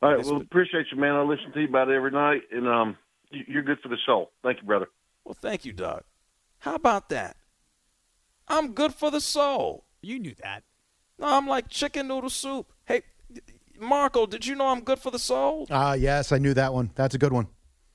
[0.03, 0.25] All right.
[0.25, 1.15] Well, appreciate you, man.
[1.15, 2.97] I listen to you about it every night, and um,
[3.31, 4.33] you- you're good for the soul.
[4.43, 4.89] Thank you, brother.
[5.25, 6.03] Well, thank you, Doug.
[6.61, 7.37] How about that?
[8.49, 9.85] I'm good for the soul.
[10.03, 10.65] You knew that.
[11.19, 12.73] No, I'm like chicken noodle soup.
[12.85, 13.03] Hey,
[13.81, 15.67] Marco, did you know I'm good for the soul?
[15.71, 16.91] Ah, yes, I knew that one.
[16.95, 17.49] That's a good one.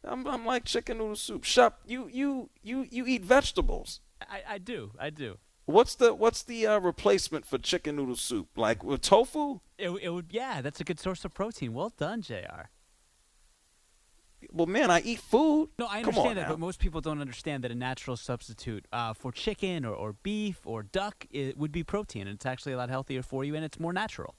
[0.04, 1.44] I'm I'm like chicken noodle soup.
[1.44, 4.02] Shop, you you you you eat vegetables.
[4.22, 4.92] I, I do.
[5.00, 5.38] I do.
[5.66, 8.50] What's the what's the uh, replacement for chicken noodle soup?
[8.56, 9.62] Like with tofu?
[9.78, 10.28] It, it would.
[10.30, 11.74] Yeah, that's a good source of protein.
[11.74, 12.70] Well done, Jr.
[14.52, 15.70] Well, man, I eat food.
[15.80, 16.50] No, I understand that, now.
[16.50, 20.60] but most people don't understand that a natural substitute uh, for chicken or, or beef
[20.66, 23.66] or duck it would be protein, and it's actually a lot healthier for you, and
[23.66, 24.36] it's more natural.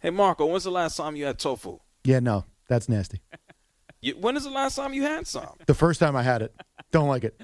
[0.00, 1.78] Hey, Marco, when's the last time you had tofu?
[2.04, 3.20] Yeah, no, that's nasty.
[4.02, 5.54] You, when is the last time you had some?
[5.66, 6.54] The first time I had it,
[6.92, 7.40] don't like it.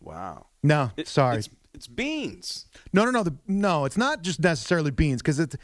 [0.00, 0.46] Wow.
[0.62, 1.38] No, It- sorry.
[1.38, 2.66] It's, it's beans.
[2.92, 3.22] No, no, no.
[3.24, 5.56] The, no, it's not just necessarily beans because it's.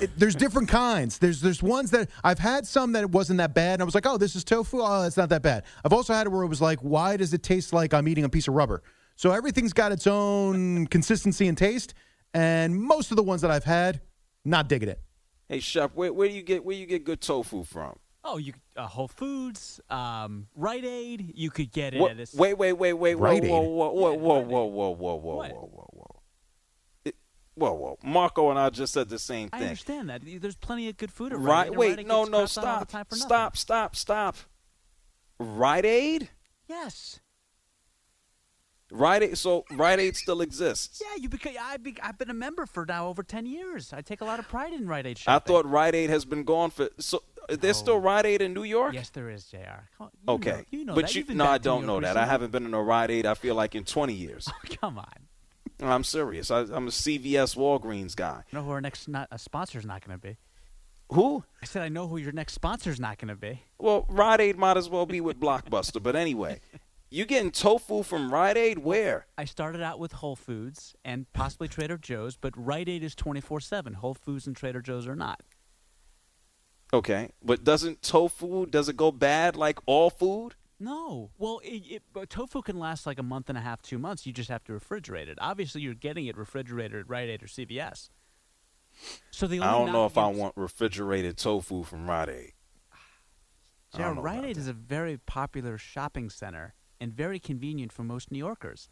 [0.00, 1.18] It, there's different kinds.
[1.18, 3.94] There's there's ones that I've had some that it wasn't that bad, and I was
[3.94, 4.80] like, oh, this is tofu.
[4.82, 5.62] Oh, it's not that bad.
[5.84, 8.24] I've also had it where it was like, why does it taste like I'm eating
[8.24, 8.82] a piece of rubber?
[9.16, 11.94] So everything's got its own consistency and taste,
[12.34, 14.00] and most of the ones that I've had,
[14.44, 15.00] not digging it.
[15.50, 17.98] Hey, chef, where, where do you get where you get good tofu from?
[18.22, 21.32] Oh, you uh, Whole Foods, um, Rite Aid.
[21.34, 22.00] You could get it.
[22.00, 24.66] What, at a, wait, wait, wait, wait, wait, whoa, whoa, whoa, whoa, yeah, whoa, whoa,
[24.68, 25.50] whoa, whoa, whoa, what?
[25.50, 26.22] whoa, whoa, whoa,
[27.04, 27.16] it,
[27.56, 27.98] whoa, whoa.
[28.04, 29.60] Marco and I just said the same thing.
[29.60, 30.22] I understand that.
[30.24, 31.70] There's plenty of good food at Rite Aid.
[31.70, 34.36] Right, wait, Rite Aid no, no, stop, stop, stop, stop.
[35.40, 36.30] Rite Aid?
[36.68, 37.18] Yes.
[38.90, 39.38] Rite Aid.
[39.38, 41.00] So Rite Aid still exists.
[41.00, 41.56] Yeah, you became.
[41.60, 43.92] I've, be, I've been a member for now over ten years.
[43.92, 46.44] I take a lot of pride in Rite Aid I thought Rite Aid has been
[46.44, 46.88] gone for.
[46.98, 48.94] So there's still Rite Aid in New York.
[48.94, 49.56] Yes, there is, Jr.
[49.98, 51.14] On, you Okay, know, you know but that.
[51.14, 52.16] you no, I don't know that.
[52.16, 53.26] I haven't been in a Rite Aid.
[53.26, 54.48] I feel like in 20 years.
[54.80, 55.06] Come on.
[55.82, 56.50] I'm serious.
[56.50, 58.42] I, I'm a CVS Walgreens guy.
[58.50, 60.36] You know who our next not, uh, sponsor's not going to be?
[61.12, 61.42] Who?
[61.62, 63.62] I said I know who your next sponsor's not going to be.
[63.78, 66.00] Well, Rite Aid might as well be with Blockbuster.
[66.02, 66.60] But anyway,
[67.10, 68.78] you getting tofu from Rite Aid?
[68.78, 69.26] Where?
[69.36, 73.94] I started out with Whole Foods and possibly Trader Joe's, but Rite Aid is 24/7.
[73.94, 75.42] Whole Foods and Trader Joe's are not.
[76.92, 80.54] Okay, but doesn't tofu does it go bad like all food?
[80.78, 81.30] No.
[81.36, 84.26] Well, it, it, but tofu can last like a month and a half, two months.
[84.26, 85.38] You just have to refrigerate it.
[85.40, 88.08] Obviously, you're getting it refrigerated at Rite Aid or CVS.
[89.30, 92.52] So the only I don't know if I want refrigerated tofu from Rite Aid.
[93.98, 98.38] Yeah, Rite Aid is a very popular shopping center and very convenient for most New
[98.38, 98.88] Yorkers.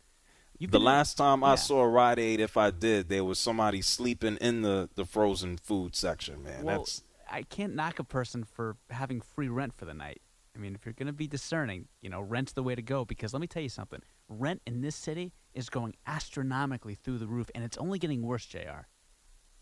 [0.59, 1.55] You've the last time I Yeah.
[1.57, 5.95] saw Rite Aid, if I did, there was somebody sleeping in the, the frozen food
[5.95, 6.43] section.
[6.43, 10.21] Man, well, that's I can't knock a person for having free rent for the night.
[10.57, 13.05] I mean, if you're going to be discerning, you know, rent's the way to go
[13.05, 14.01] because let me tell you something.
[14.29, 18.45] Rent in this city is going astronomically through the roof, and it's only getting worse,
[18.47, 18.89] JR.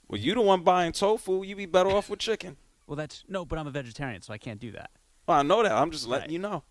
[0.08, 0.18] well.
[0.20, 1.42] You the one buying tofu.
[1.44, 2.56] you'd be better off with chicken.
[2.86, 4.90] Well, that's no, but I'm a vegetarian, so I can't do that.
[5.26, 5.72] Well, I know that.
[5.72, 6.30] I'm just letting Right.
[6.30, 6.62] you know.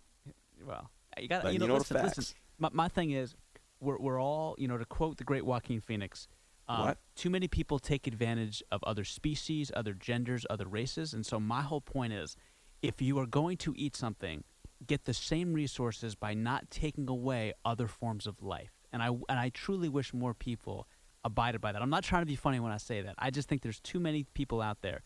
[0.66, 2.26] Well, you got you know, you know listen, listen.
[2.58, 3.36] My, my thing is,
[3.80, 6.28] we're we're all you know to quote the great Joaquin Phoenix.
[6.68, 6.98] Um, What?
[7.16, 11.62] Too many people take advantage of other species, other genders, other races, and so my
[11.62, 12.36] whole point is,
[12.82, 14.44] if you are going to eat something,
[14.86, 18.72] get the same resources by not taking away other forms of life.
[18.92, 20.88] And I and I truly wish more people
[21.24, 21.82] abided by that.
[21.82, 23.16] I'm not trying to be funny when I say that.
[23.18, 25.02] I just think there's too many people out there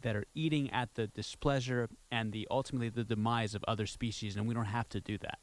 [0.00, 4.46] that are eating at the displeasure and the ultimately the demise of other species, and
[4.46, 5.38] we don't have to do that.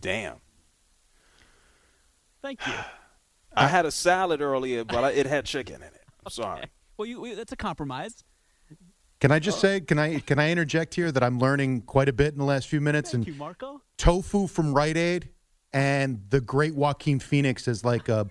[0.00, 0.36] Damn.
[2.42, 2.72] Thank you.
[3.56, 6.04] I had a salad earlier, but I, it had chicken in it.
[6.24, 6.64] I'm sorry.
[6.96, 8.24] Well, you, that's a compromise.
[9.18, 12.12] Can I just say, can I can I interject here that I'm learning quite a
[12.12, 13.12] bit in the last few minutes?
[13.12, 13.80] Thank and you, Marco.
[13.96, 15.30] tofu from Rite Aid
[15.72, 18.24] and the great Joaquin Phoenix is like uh,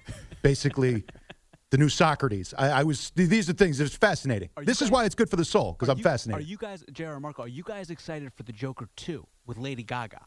[0.44, 1.04] basically
[1.72, 2.54] the new Socrates.
[2.56, 4.50] I, I was these are things It's fascinating.
[4.62, 6.46] This is why it's good for the soul because I'm you- fascinated.
[6.46, 7.42] Are you guys, Jared Marco?
[7.44, 10.22] Are you guys excited for the Joker two with Lady Gaga?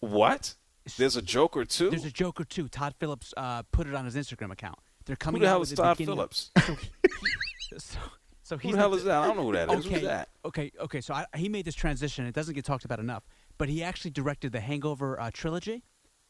[0.00, 0.54] What?
[0.96, 1.90] There's a Joker too.
[1.90, 2.68] There's a Joker too.
[2.68, 4.78] Todd Phillips uh, put it on his Instagram account.
[5.04, 5.40] They're coming.
[5.40, 6.50] Who the hell is Todd beginning Phillips?
[6.56, 7.98] So, he- so,
[8.42, 9.18] so Who the hell is that?
[9.22, 9.84] I don't know who that is.
[9.84, 10.28] Who's Okay, that?
[10.44, 11.00] okay, okay.
[11.00, 12.26] So I, he made this transition.
[12.26, 13.24] It doesn't get talked about enough,
[13.58, 15.82] but he actually directed the Hangover uh, trilogy.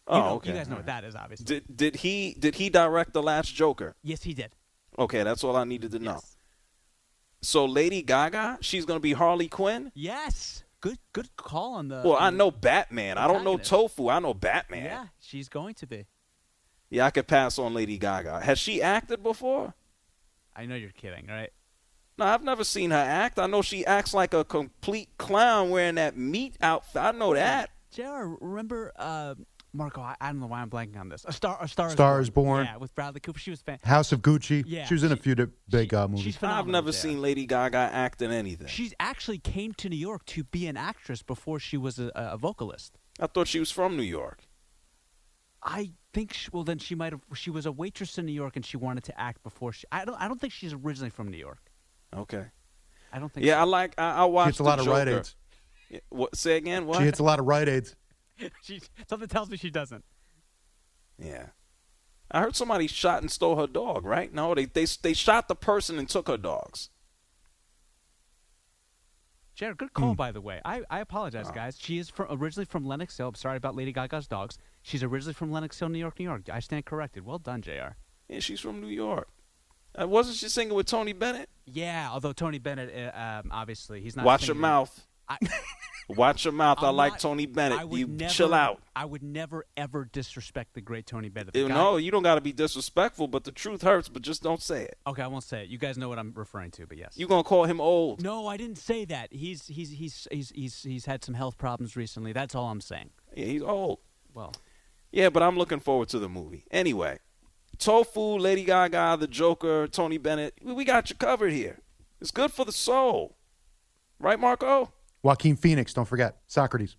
[0.09, 0.51] Oh, you know, okay.
[0.51, 1.45] You guys know what that is, obviously.
[1.45, 3.97] Did did he did he direct the last Joker?
[4.03, 4.53] yes, he did.
[4.99, 6.21] Okay, that's all I needed to know.
[7.42, 9.92] So Lady Gaga, she's gonna be Harley Quinn.
[9.95, 10.64] Yes.
[10.87, 12.03] Good, good call on the.
[12.05, 13.18] Well, I know Batman.
[13.18, 13.57] I don't know.
[13.57, 14.09] Tofu.
[14.09, 14.85] I know Batman.
[14.85, 16.07] Yeah, she's going to be.
[16.90, 18.40] Yeah, I could pass on Lady Gaga.
[18.40, 19.75] Has she acted before?
[20.55, 21.51] I know you're kidding, right?
[22.16, 23.40] No, I've never seen her act.
[23.40, 27.03] I know she acts like a complete clown wearing that meat outfit.
[27.03, 27.70] I know that.
[27.90, 29.35] JR, remember uh,
[29.77, 30.01] Marco?
[30.01, 31.25] I, I don't know why I'm blanking on this.
[31.27, 32.65] A star, a star, Star is is Born.
[32.65, 33.39] Yeah, with Bradley Cooper.
[33.39, 33.79] She was fan.
[33.85, 34.65] House of Gucci.
[34.67, 36.25] Yeah, she was in a few di- big uh, movies.
[36.25, 36.97] she's I've never JR.
[36.97, 38.67] seen Lady Gaga act in anything.
[38.69, 42.37] She actually came to New York to be an actress before she was a, a
[42.37, 42.99] vocalist.
[43.21, 44.43] I thought she was from New York.
[45.62, 46.33] I think.
[46.33, 47.23] She, well, then she might have.
[47.35, 49.85] She was a waitress in New York, and she wanted to act before she.
[49.91, 50.21] I don't.
[50.21, 51.61] I don't think she's originally from New York.
[52.15, 52.45] Okay.
[53.12, 53.47] I don't think.
[53.47, 53.61] Yeah, so.
[53.61, 53.95] I like.
[53.99, 55.37] I, I watched hits a lot the of Rite Aids.
[55.91, 56.37] Yeah, What?
[56.37, 56.87] Say again.
[56.87, 56.99] What?
[56.99, 57.97] She hits a lot of Rite Aids.
[58.62, 60.05] she, something tells me she doesn't.
[61.18, 61.46] Yeah.
[62.31, 64.05] I heard somebody shot and stole her dog.
[64.05, 64.33] Right?
[64.33, 66.90] No, they they they shot the person and took her dogs.
[69.55, 70.16] Jared, good call, Hmm.
[70.16, 70.61] by the way.
[70.66, 71.79] I, I apologize, guys.
[71.81, 73.29] She is from, originally from Lenox Hill.
[73.29, 74.59] I'm sorry about Lady Gaga's dogs.
[74.83, 76.42] She's originally from Lenox Hill, New York, New York.
[76.53, 77.25] I stand corrected.
[77.25, 77.96] Well done, JR.
[78.29, 79.29] Yeah, she's from New York.
[79.99, 81.49] Uh, wasn't she singing with Tony Bennett?
[81.64, 84.27] Yeah, although Tony Bennett, uh, um, obviously, he's not.
[84.27, 85.07] Watch your mouth.
[85.27, 85.38] I,
[86.09, 86.79] Watch your mouth.
[86.83, 87.92] i I'm like not- Tony Bennett.
[87.92, 88.81] You never, chill out.
[88.95, 91.55] I would never, ever disrespect the great Tony Bennett.
[91.55, 94.09] The You guy- know, you don't got to be disrespectful, but the truth hurts.
[94.09, 94.99] But just don't say it.
[95.07, 95.69] Okay, I won't say it.
[95.69, 97.14] You guys know what I'm referring to, but yes.
[97.16, 98.23] You gonna call him old?
[98.23, 99.33] No, I didn't say that.
[99.33, 102.33] He's he's he's he's he's he's had some health problems recently.
[102.33, 103.11] That's all I'm saying.
[103.35, 103.99] Yeah, he's old.
[104.33, 104.53] Well,
[105.11, 106.64] Yeah, but I'm looking forward to the movie.
[106.71, 107.19] Anyway,
[107.79, 110.55] Tofu, Lady Gaga, the Joker, Tony Bennett.
[110.62, 111.81] We got you covered here.
[112.21, 113.37] It's good for the soul,
[114.21, 114.92] right, Marco?
[115.27, 116.37] Joaquin Phoenix, don't forget.
[116.47, 116.97] Socrates.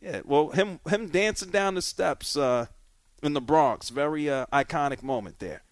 [0.00, 0.20] Yeah.
[0.24, 2.66] Well, him him dancing down the steps uh,
[3.24, 5.64] in the Bronx, very uh, iconic moment there.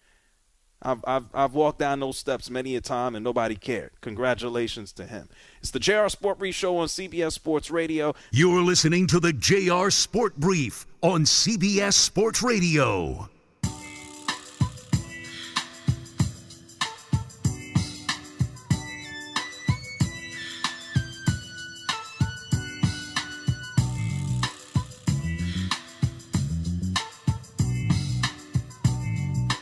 [0.81, 3.91] I've, I've I've walked down those steps many a time and nobody cared.
[4.01, 5.29] Congratulations to him.
[5.61, 8.13] It's the JR Sport Brief Show on CBS Sports Radio.
[8.31, 13.29] You're listening to the JR Sport Brief on CBS Sports Radio.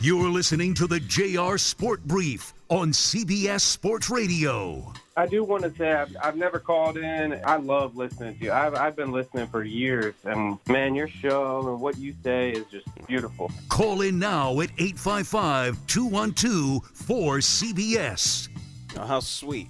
[0.04, 4.92] You're listening to the JR Sport Brief on CBS Sports Radio.
[5.16, 7.40] I do want to say I've, I've never called in.
[7.46, 8.52] I love listening to you.
[8.52, 12.66] I've, I've been listening for years, and man, your show and what you say is
[12.72, 13.52] just beautiful.
[13.70, 18.50] Call in now at 855 212 4CBS.
[18.98, 19.68] Oh, how sweet.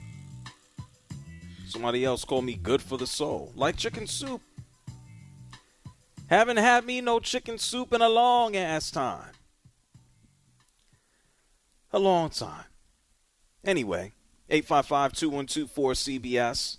[1.67, 4.41] Somebody else called me good for the soul, like chicken soup.
[6.30, 9.32] Haven't had me no chicken soup in a long ass time.
[11.93, 12.65] A long time.
[13.63, 14.13] Anyway,
[14.49, 16.77] 855 212 4CBS.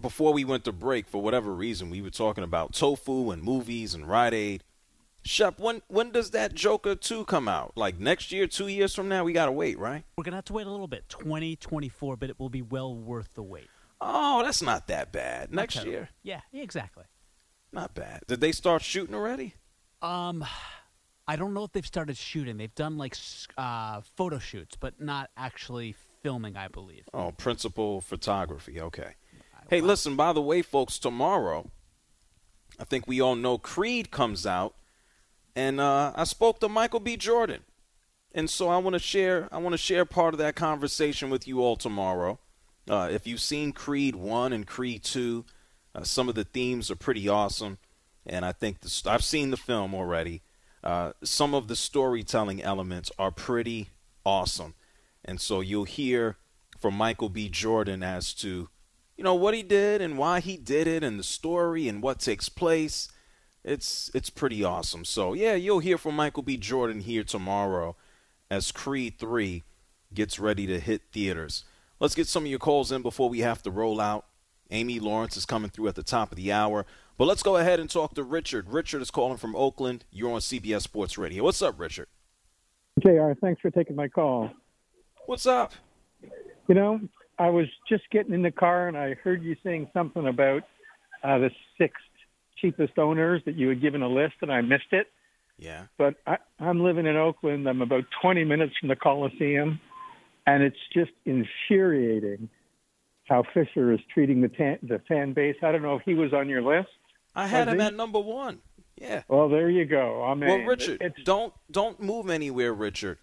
[0.00, 3.94] Before we went to break, for whatever reason, we were talking about tofu and movies
[3.94, 4.64] and Rite Aid.
[5.22, 7.72] Shep, when when does that Joker 2 come out?
[7.76, 9.24] Like next year, two years from now?
[9.24, 10.04] We gotta wait, right?
[10.16, 11.08] we're gonna have to wait a little bit.
[11.08, 13.68] 2024, but it will be well worth the wait.
[14.00, 15.52] Oh, that's not that bad.
[15.52, 16.10] Next year.
[16.22, 17.04] Yeah, exactly.
[17.72, 18.22] Not bad.
[18.26, 19.54] Did they start shooting already?
[20.02, 20.44] Um,
[21.26, 22.56] I don't know if they've started shooting.
[22.56, 23.16] They've done like
[23.56, 26.56] uh, photo shoots, but not actually filming.
[26.56, 27.04] I believe.
[27.14, 28.80] Oh, principal photography.
[28.80, 29.14] Okay.
[29.70, 31.70] Hey, listen, by the way, folks, tomorrow,
[32.78, 34.74] I think we all know Creed comes out,
[35.56, 37.16] and uh, I spoke to Michael B.
[37.16, 37.62] Jordan,
[38.34, 39.48] and so I want to share.
[39.50, 42.38] I want to share part of that conversation with you all tomorrow.
[42.88, 45.44] Uh, if you've seen Creed 1 and Creed 2,
[45.94, 47.78] uh, some of the themes are pretty awesome.
[48.26, 50.42] And I think the, I've seen the film already.
[50.84, 53.88] Uh, some of the storytelling elements are pretty
[54.24, 54.74] awesome.
[55.24, 56.36] And so you'll hear
[56.78, 57.48] from Michael B.
[57.48, 58.68] Jordan as to,
[59.16, 62.20] you know, what he did and why he did it and the story and what
[62.20, 63.08] takes place.
[63.64, 65.06] It's it's pretty awesome.
[65.06, 66.58] So yeah, you'll hear from Michael B.
[66.58, 67.96] Jordan here tomorrow
[68.50, 69.62] as Creed 3
[70.12, 71.64] gets ready to hit theaters.
[71.98, 74.26] Let's get some of your calls in before we have to roll out.
[74.70, 76.84] Amy Lawrence is coming through at the top of the hour.
[77.16, 78.68] But let's go ahead and talk to Richard.
[78.68, 80.04] Richard is calling from Oakland.
[80.10, 81.44] You're on CBS Sports Radio.
[81.44, 82.08] What's up, Richard?
[83.00, 84.50] JR, thanks for taking my call.
[85.26, 85.72] What's up?
[86.66, 87.00] You know,
[87.38, 90.62] I was just getting in the car and I heard you saying something about
[91.22, 91.94] uh, the six
[92.60, 95.06] cheapest owners that you had given a list and I missed it.
[95.56, 95.84] Yeah.
[95.96, 97.68] But I, I'm living in Oakland.
[97.68, 99.78] I'm about 20 minutes from the Coliseum,
[100.48, 102.48] and it's just infuriating
[103.28, 105.56] how Fisher is treating the tan, the fan base.
[105.62, 106.88] I don't know if he was on your list.
[107.34, 108.60] I had Was him at number one.
[109.00, 109.22] Yeah.
[109.28, 110.22] Well, there you go.
[110.22, 113.18] I mean, Well, Richard, it's don't don't move anywhere, Richard.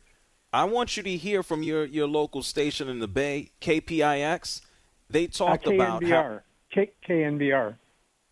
[0.54, 4.62] I want you to hear from your, your local station in the Bay, KPIX.
[5.10, 6.42] They uh, talked about how KNBR.
[6.74, 7.76] K- KNBR.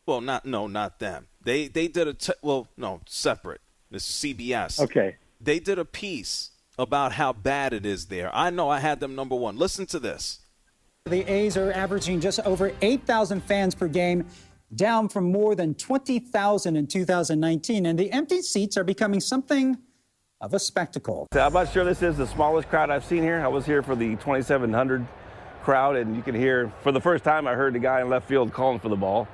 [0.05, 1.27] well, not no, not them.
[1.43, 3.61] They they did a t- well, no, separate.
[3.89, 4.79] This is CBS.
[4.81, 5.15] Okay.
[5.41, 8.29] They did a piece about how bad it is there.
[8.35, 9.57] I know I had them number one.
[9.57, 10.39] Listen to this.
[11.05, 14.25] The A's are averaging just over 8,000 fans per game,
[14.75, 17.85] down from more than 20,000 in 2019.
[17.85, 19.77] And the empty seats are becoming something
[20.41, 21.27] of a spectacle.
[21.33, 23.41] I'm not sure this is the smallest crowd I've seen here.
[23.41, 25.05] I was here for the 2,700
[25.63, 28.27] crowd, and you can hear, for the first time, I heard the guy in left
[28.27, 29.27] field calling for the ball.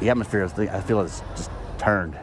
[0.00, 2.18] The atmosphere, is, I feel, is just turned.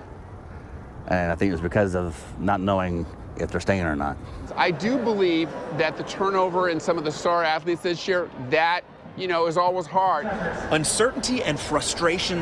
[1.08, 3.06] And I think it's because of not knowing
[3.38, 4.18] if they're staying or not.
[4.56, 8.84] I do believe that the turnover in some of the star athletes this year, that,
[9.18, 10.28] you know, is always hard.
[10.72, 12.40] Uncertainty and frustration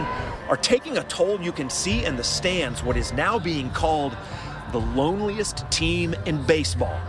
[0.49, 4.15] are taking a toll you can see in the stands what is now being called
[4.71, 6.99] the loneliest team in baseball.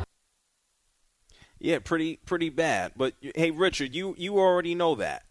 [1.58, 2.92] Yeah, pretty pretty bad.
[2.96, 5.24] But hey, Richard, you you already know that.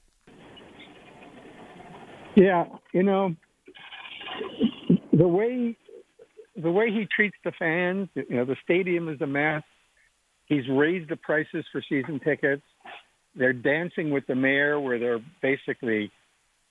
[2.35, 3.35] Yeah, you know,
[5.13, 5.77] the way
[6.57, 9.63] the way he treats the fans, you know, the stadium is a mess.
[10.45, 12.63] He's raised the prices for season tickets.
[13.35, 16.11] They're dancing with the mayor where they're basically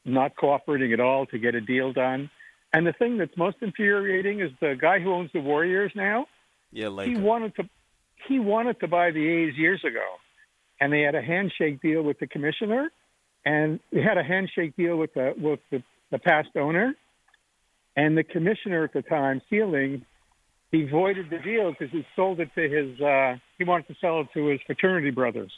[0.04, 2.30] not cooperating at all to get a deal done.
[2.72, 6.26] And the thing that's most infuriating is the guy who owns the Warriors now.
[6.72, 7.68] Yeah, like He wanted to
[8.26, 10.04] he wanted to buy the A's years ago,
[10.80, 12.90] and they had a handshake deal with the commissioner,
[13.44, 16.94] and they had a handshake deal with the with the, the past owner,
[17.96, 20.02] and the commissioner at the time, Selig,
[20.72, 24.20] he voided the deal because he sold it to his uh, he wanted to sell
[24.20, 25.52] it to his fraternity brothers,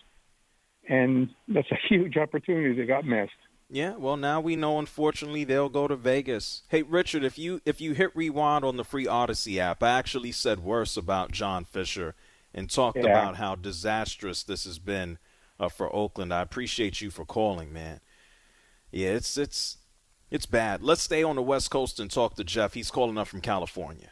[0.88, 3.32] and that's a huge opportunity that got missed.
[3.68, 6.62] Yeah, well now we know unfortunately they'll go to Vegas.
[6.68, 10.32] Hey Richard, if you if you hit rewind on the free Audacy app, I actually
[10.32, 12.14] said worse about John Fisher
[12.54, 13.06] and talked Yeah.
[13.10, 15.18] about how disastrous this has been
[15.58, 16.32] uh, for Oakland.
[16.32, 18.00] I appreciate you for calling, man.
[18.92, 19.78] Yeah, it's it's
[20.30, 20.82] it's bad.
[20.82, 22.74] Let's stay on the West Coast and talk to Jeff.
[22.74, 24.10] He's calling up from California.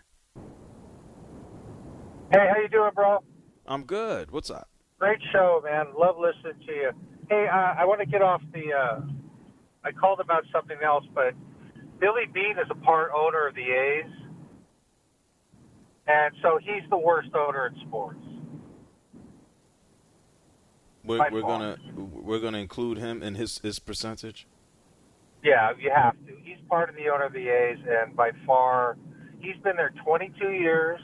[2.33, 3.19] Hey, how you doing, bro?
[3.67, 4.31] I'm good.
[4.33, 4.69] What's up?
[5.05, 5.89] Great show, man.
[5.99, 6.91] Love listening to you.
[7.29, 8.73] Hey, uh, I want to get off the.
[8.73, 9.01] Uh,
[9.85, 11.35] I called about something else, but
[12.01, 14.11] Billy Beane is a part owner of the A's,
[16.07, 18.19] and so he's the worst owner in sports.
[21.05, 24.47] We're, we're gonna we're gonna include him in his his percentage.
[25.43, 26.33] Yeah, you have to.
[26.43, 28.97] He's part of the owner of the A's, and by far,
[29.39, 30.99] he's been there 22 years.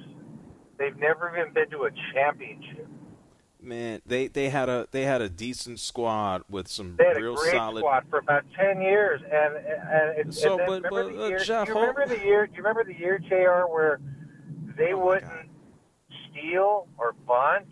[0.78, 2.88] They've never even been to a championship.
[3.62, 7.20] Man, they, they had a they had a decent squad with some They had a
[7.20, 7.80] real great solid.
[7.80, 11.28] squad for about 10 years, and and, and, So, and but- remember but, the uh,
[11.28, 11.38] year?
[11.40, 12.46] Jeff, do you remember the year?
[12.46, 14.00] Do you remember the year, Jr., where
[14.76, 15.50] they wouldn't
[16.30, 17.66] steal or bunt,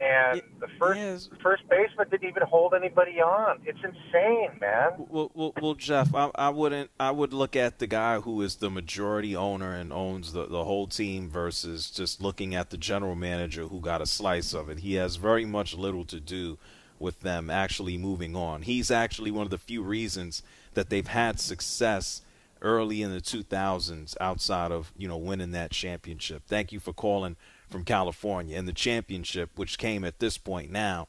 [0.00, 3.58] and the first first baseman didn't even hold anybody on?
[3.64, 4.92] It's insane, man.
[4.96, 6.90] Well, well, well, Jeff, I, I wouldn't.
[7.00, 10.64] I would look at the guy who is the majority owner and owns the the
[10.64, 14.80] whole team versus just looking at the general manager who got a slice of it.
[14.80, 16.58] He has very much little to do
[17.00, 18.62] with them actually moving on.
[18.62, 20.42] He's actually one of the few reasons
[20.74, 22.22] that they've had success
[22.60, 26.42] early in the 2000s outside of you know winning that championship.
[26.46, 27.36] Thank you for calling
[27.68, 31.08] from California in the championship, which came at this point now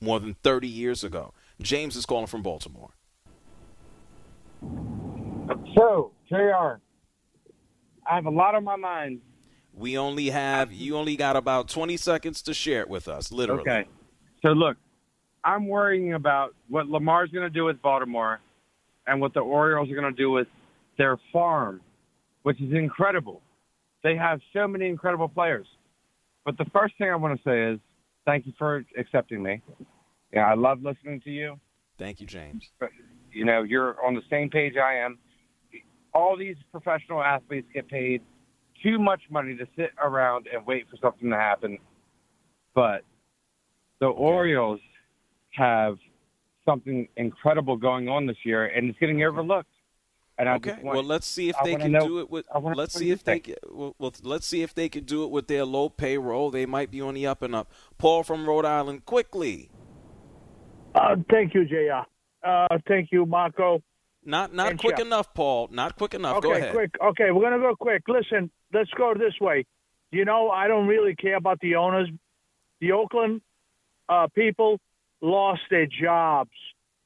[0.00, 1.32] more than 30 years ago.
[1.60, 2.90] James is calling from Baltimore.
[5.76, 6.80] So, JR,
[8.06, 9.20] I have a lot on my mind.
[9.72, 13.62] We only have you only got about 20 seconds to share it with us, literally.
[13.62, 13.84] Okay.
[14.42, 14.76] So, look,
[15.42, 18.40] I'm worrying about what Lamar's going to do with Baltimore
[19.06, 20.48] and what the Orioles are going to do with
[20.96, 21.80] their farm,
[22.42, 23.42] which is incredible.
[24.04, 25.66] They have so many incredible players.
[26.44, 27.80] But the first thing I want to say is
[28.26, 29.62] thank you for accepting me.
[30.32, 31.58] Yeah, I love listening to you.
[31.98, 32.70] Thank you, James.
[32.78, 32.90] But,
[33.32, 35.18] you know, you're on the same page I am.
[36.12, 38.20] All these professional athletes get paid
[38.82, 41.78] too much money to sit around and wait for something to happen.
[42.74, 43.02] But
[44.00, 44.80] the Orioles
[45.52, 45.96] have
[46.66, 49.70] something incredible going on this year, and it's getting overlooked.
[50.36, 50.70] And I okay.
[50.70, 52.44] just want, well, let's see if I they can know- do it with.
[52.52, 53.38] I wanna Let's see if they.
[53.38, 56.50] Can, well, well, let's see if they can do it with their low payroll.
[56.50, 57.70] They might be on the up and up.
[57.98, 59.70] Paul from Rhode Island, quickly.
[60.94, 62.02] Uh, thank you, Jr.
[62.46, 63.82] Uh, thank you, Marco.
[64.24, 65.06] Not not And quick Shep.
[65.06, 65.68] enough, Paul.
[65.70, 66.38] Not quick enough.
[66.38, 66.72] Okay, Go ahead.
[66.72, 66.90] quick.
[67.00, 68.02] Okay, we're gonna go quick.
[68.08, 69.66] Listen, let's go this way.
[70.10, 72.08] You know, I don't really care about the owners.
[72.80, 73.40] The Oakland
[74.08, 74.80] uh, people
[75.20, 76.50] lost their jobs.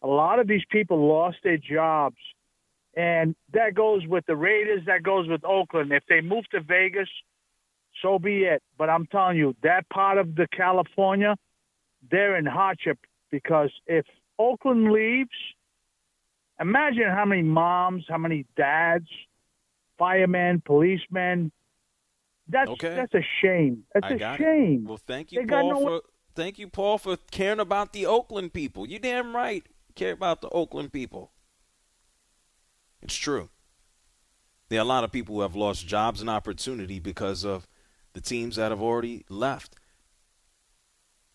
[0.02, 2.16] A lot of these people lost their jobs,
[2.98, 4.82] and that goes with the Raiders.
[4.86, 5.92] That goes with Oakland.
[5.92, 7.08] If they move to Vegas,
[8.02, 8.60] so be it.
[8.76, 11.36] But I'm telling you, that part of the California,
[12.10, 12.98] they're in hardship
[13.30, 14.04] because if
[14.38, 15.30] Oakland leaves,
[16.60, 19.08] imagine how many moms, how many dads,
[19.96, 21.52] firemen, policemen.
[22.48, 22.94] That's Okay.
[22.96, 23.84] that's a shame.
[23.94, 24.82] That's I a got shame.
[24.84, 24.88] It.
[24.88, 26.02] Well, thank you, They Paul, no- for
[26.34, 28.88] thank you, Paul, for caring about the Oakland people.
[28.88, 31.30] You damn right, care about the Oakland people.
[33.08, 33.48] It's true.
[34.68, 37.66] There are a lot of people who have lost jobs and opportunity because of
[38.12, 39.76] the teams that have already left.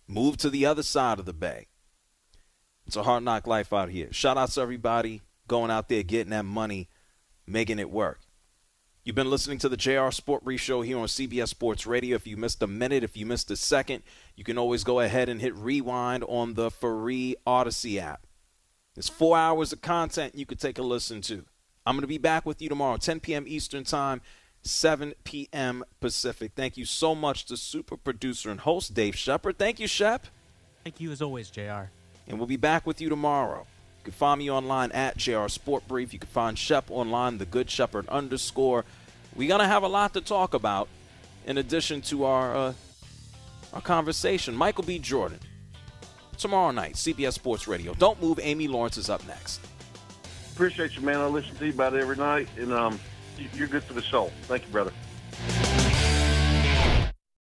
[0.08, 1.66] Moved to the other side of the bay.
[2.86, 4.10] It's a hard knock life out here.
[4.12, 6.90] Shout out to everybody going out there getting that money,
[7.48, 8.20] making it work.
[9.04, 12.18] You've been listening to the JR Sport Brief Show here on CBS Sports Radio.
[12.18, 14.04] If you missed a minute, if you missed a second,
[14.36, 18.28] you can always go ahead and hit rewind on the free Audacy app.
[18.94, 21.46] There's four hours of content you could take a listen to.
[21.86, 23.46] I'm going to be back with you tomorrow, 10 p.m.
[23.48, 24.22] Eastern Time,
[24.62, 25.84] 7 p.m.
[26.00, 26.54] Pacific.
[26.56, 29.58] Thank you so much to super producer and host Dave Shepard.
[29.58, 30.28] Thank you, Shep.
[30.84, 31.90] Thank you as always, Jr.
[32.28, 33.66] And we'll be back with you tomorrow.
[34.00, 36.14] You can find me online at JR Sport Brief.
[36.14, 38.86] You can find Shep online, the Good Shepherd underscore.
[39.36, 40.88] We're gonna have a lot to talk about,
[41.46, 42.74] in addition to our uh,
[43.74, 44.56] our conversation.
[44.56, 45.00] Michael B.
[45.00, 45.40] Jordan
[46.38, 47.94] tomorrow night, CBS Sports Radio.
[47.94, 48.40] Don't move.
[48.42, 49.62] Amy Lawrence is up next.
[50.54, 51.18] Appreciate you, man.
[51.20, 53.00] I listen to you about every night, and um,
[53.38, 54.32] you- you're good for the soul.
[54.44, 54.92] Thank you, brother.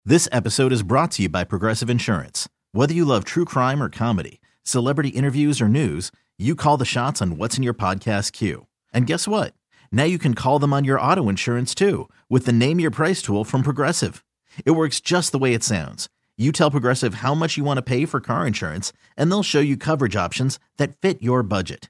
[0.05, 2.49] This episode is brought to you by Progressive Insurance.
[2.71, 7.21] Whether you love true crime or comedy, celebrity interviews or news, you call the shots
[7.21, 8.67] on what's in your podcast queue.
[8.93, 9.53] And guess what?
[9.91, 13.21] Now you can call them on your auto insurance too with the Name Your Price
[13.21, 14.25] tool from Progressive.
[14.65, 16.09] It works just the way it sounds.
[16.37, 19.59] You tell Progressive how much you want to pay for car insurance, and they'll show
[19.59, 21.89] you coverage options that fit your budget.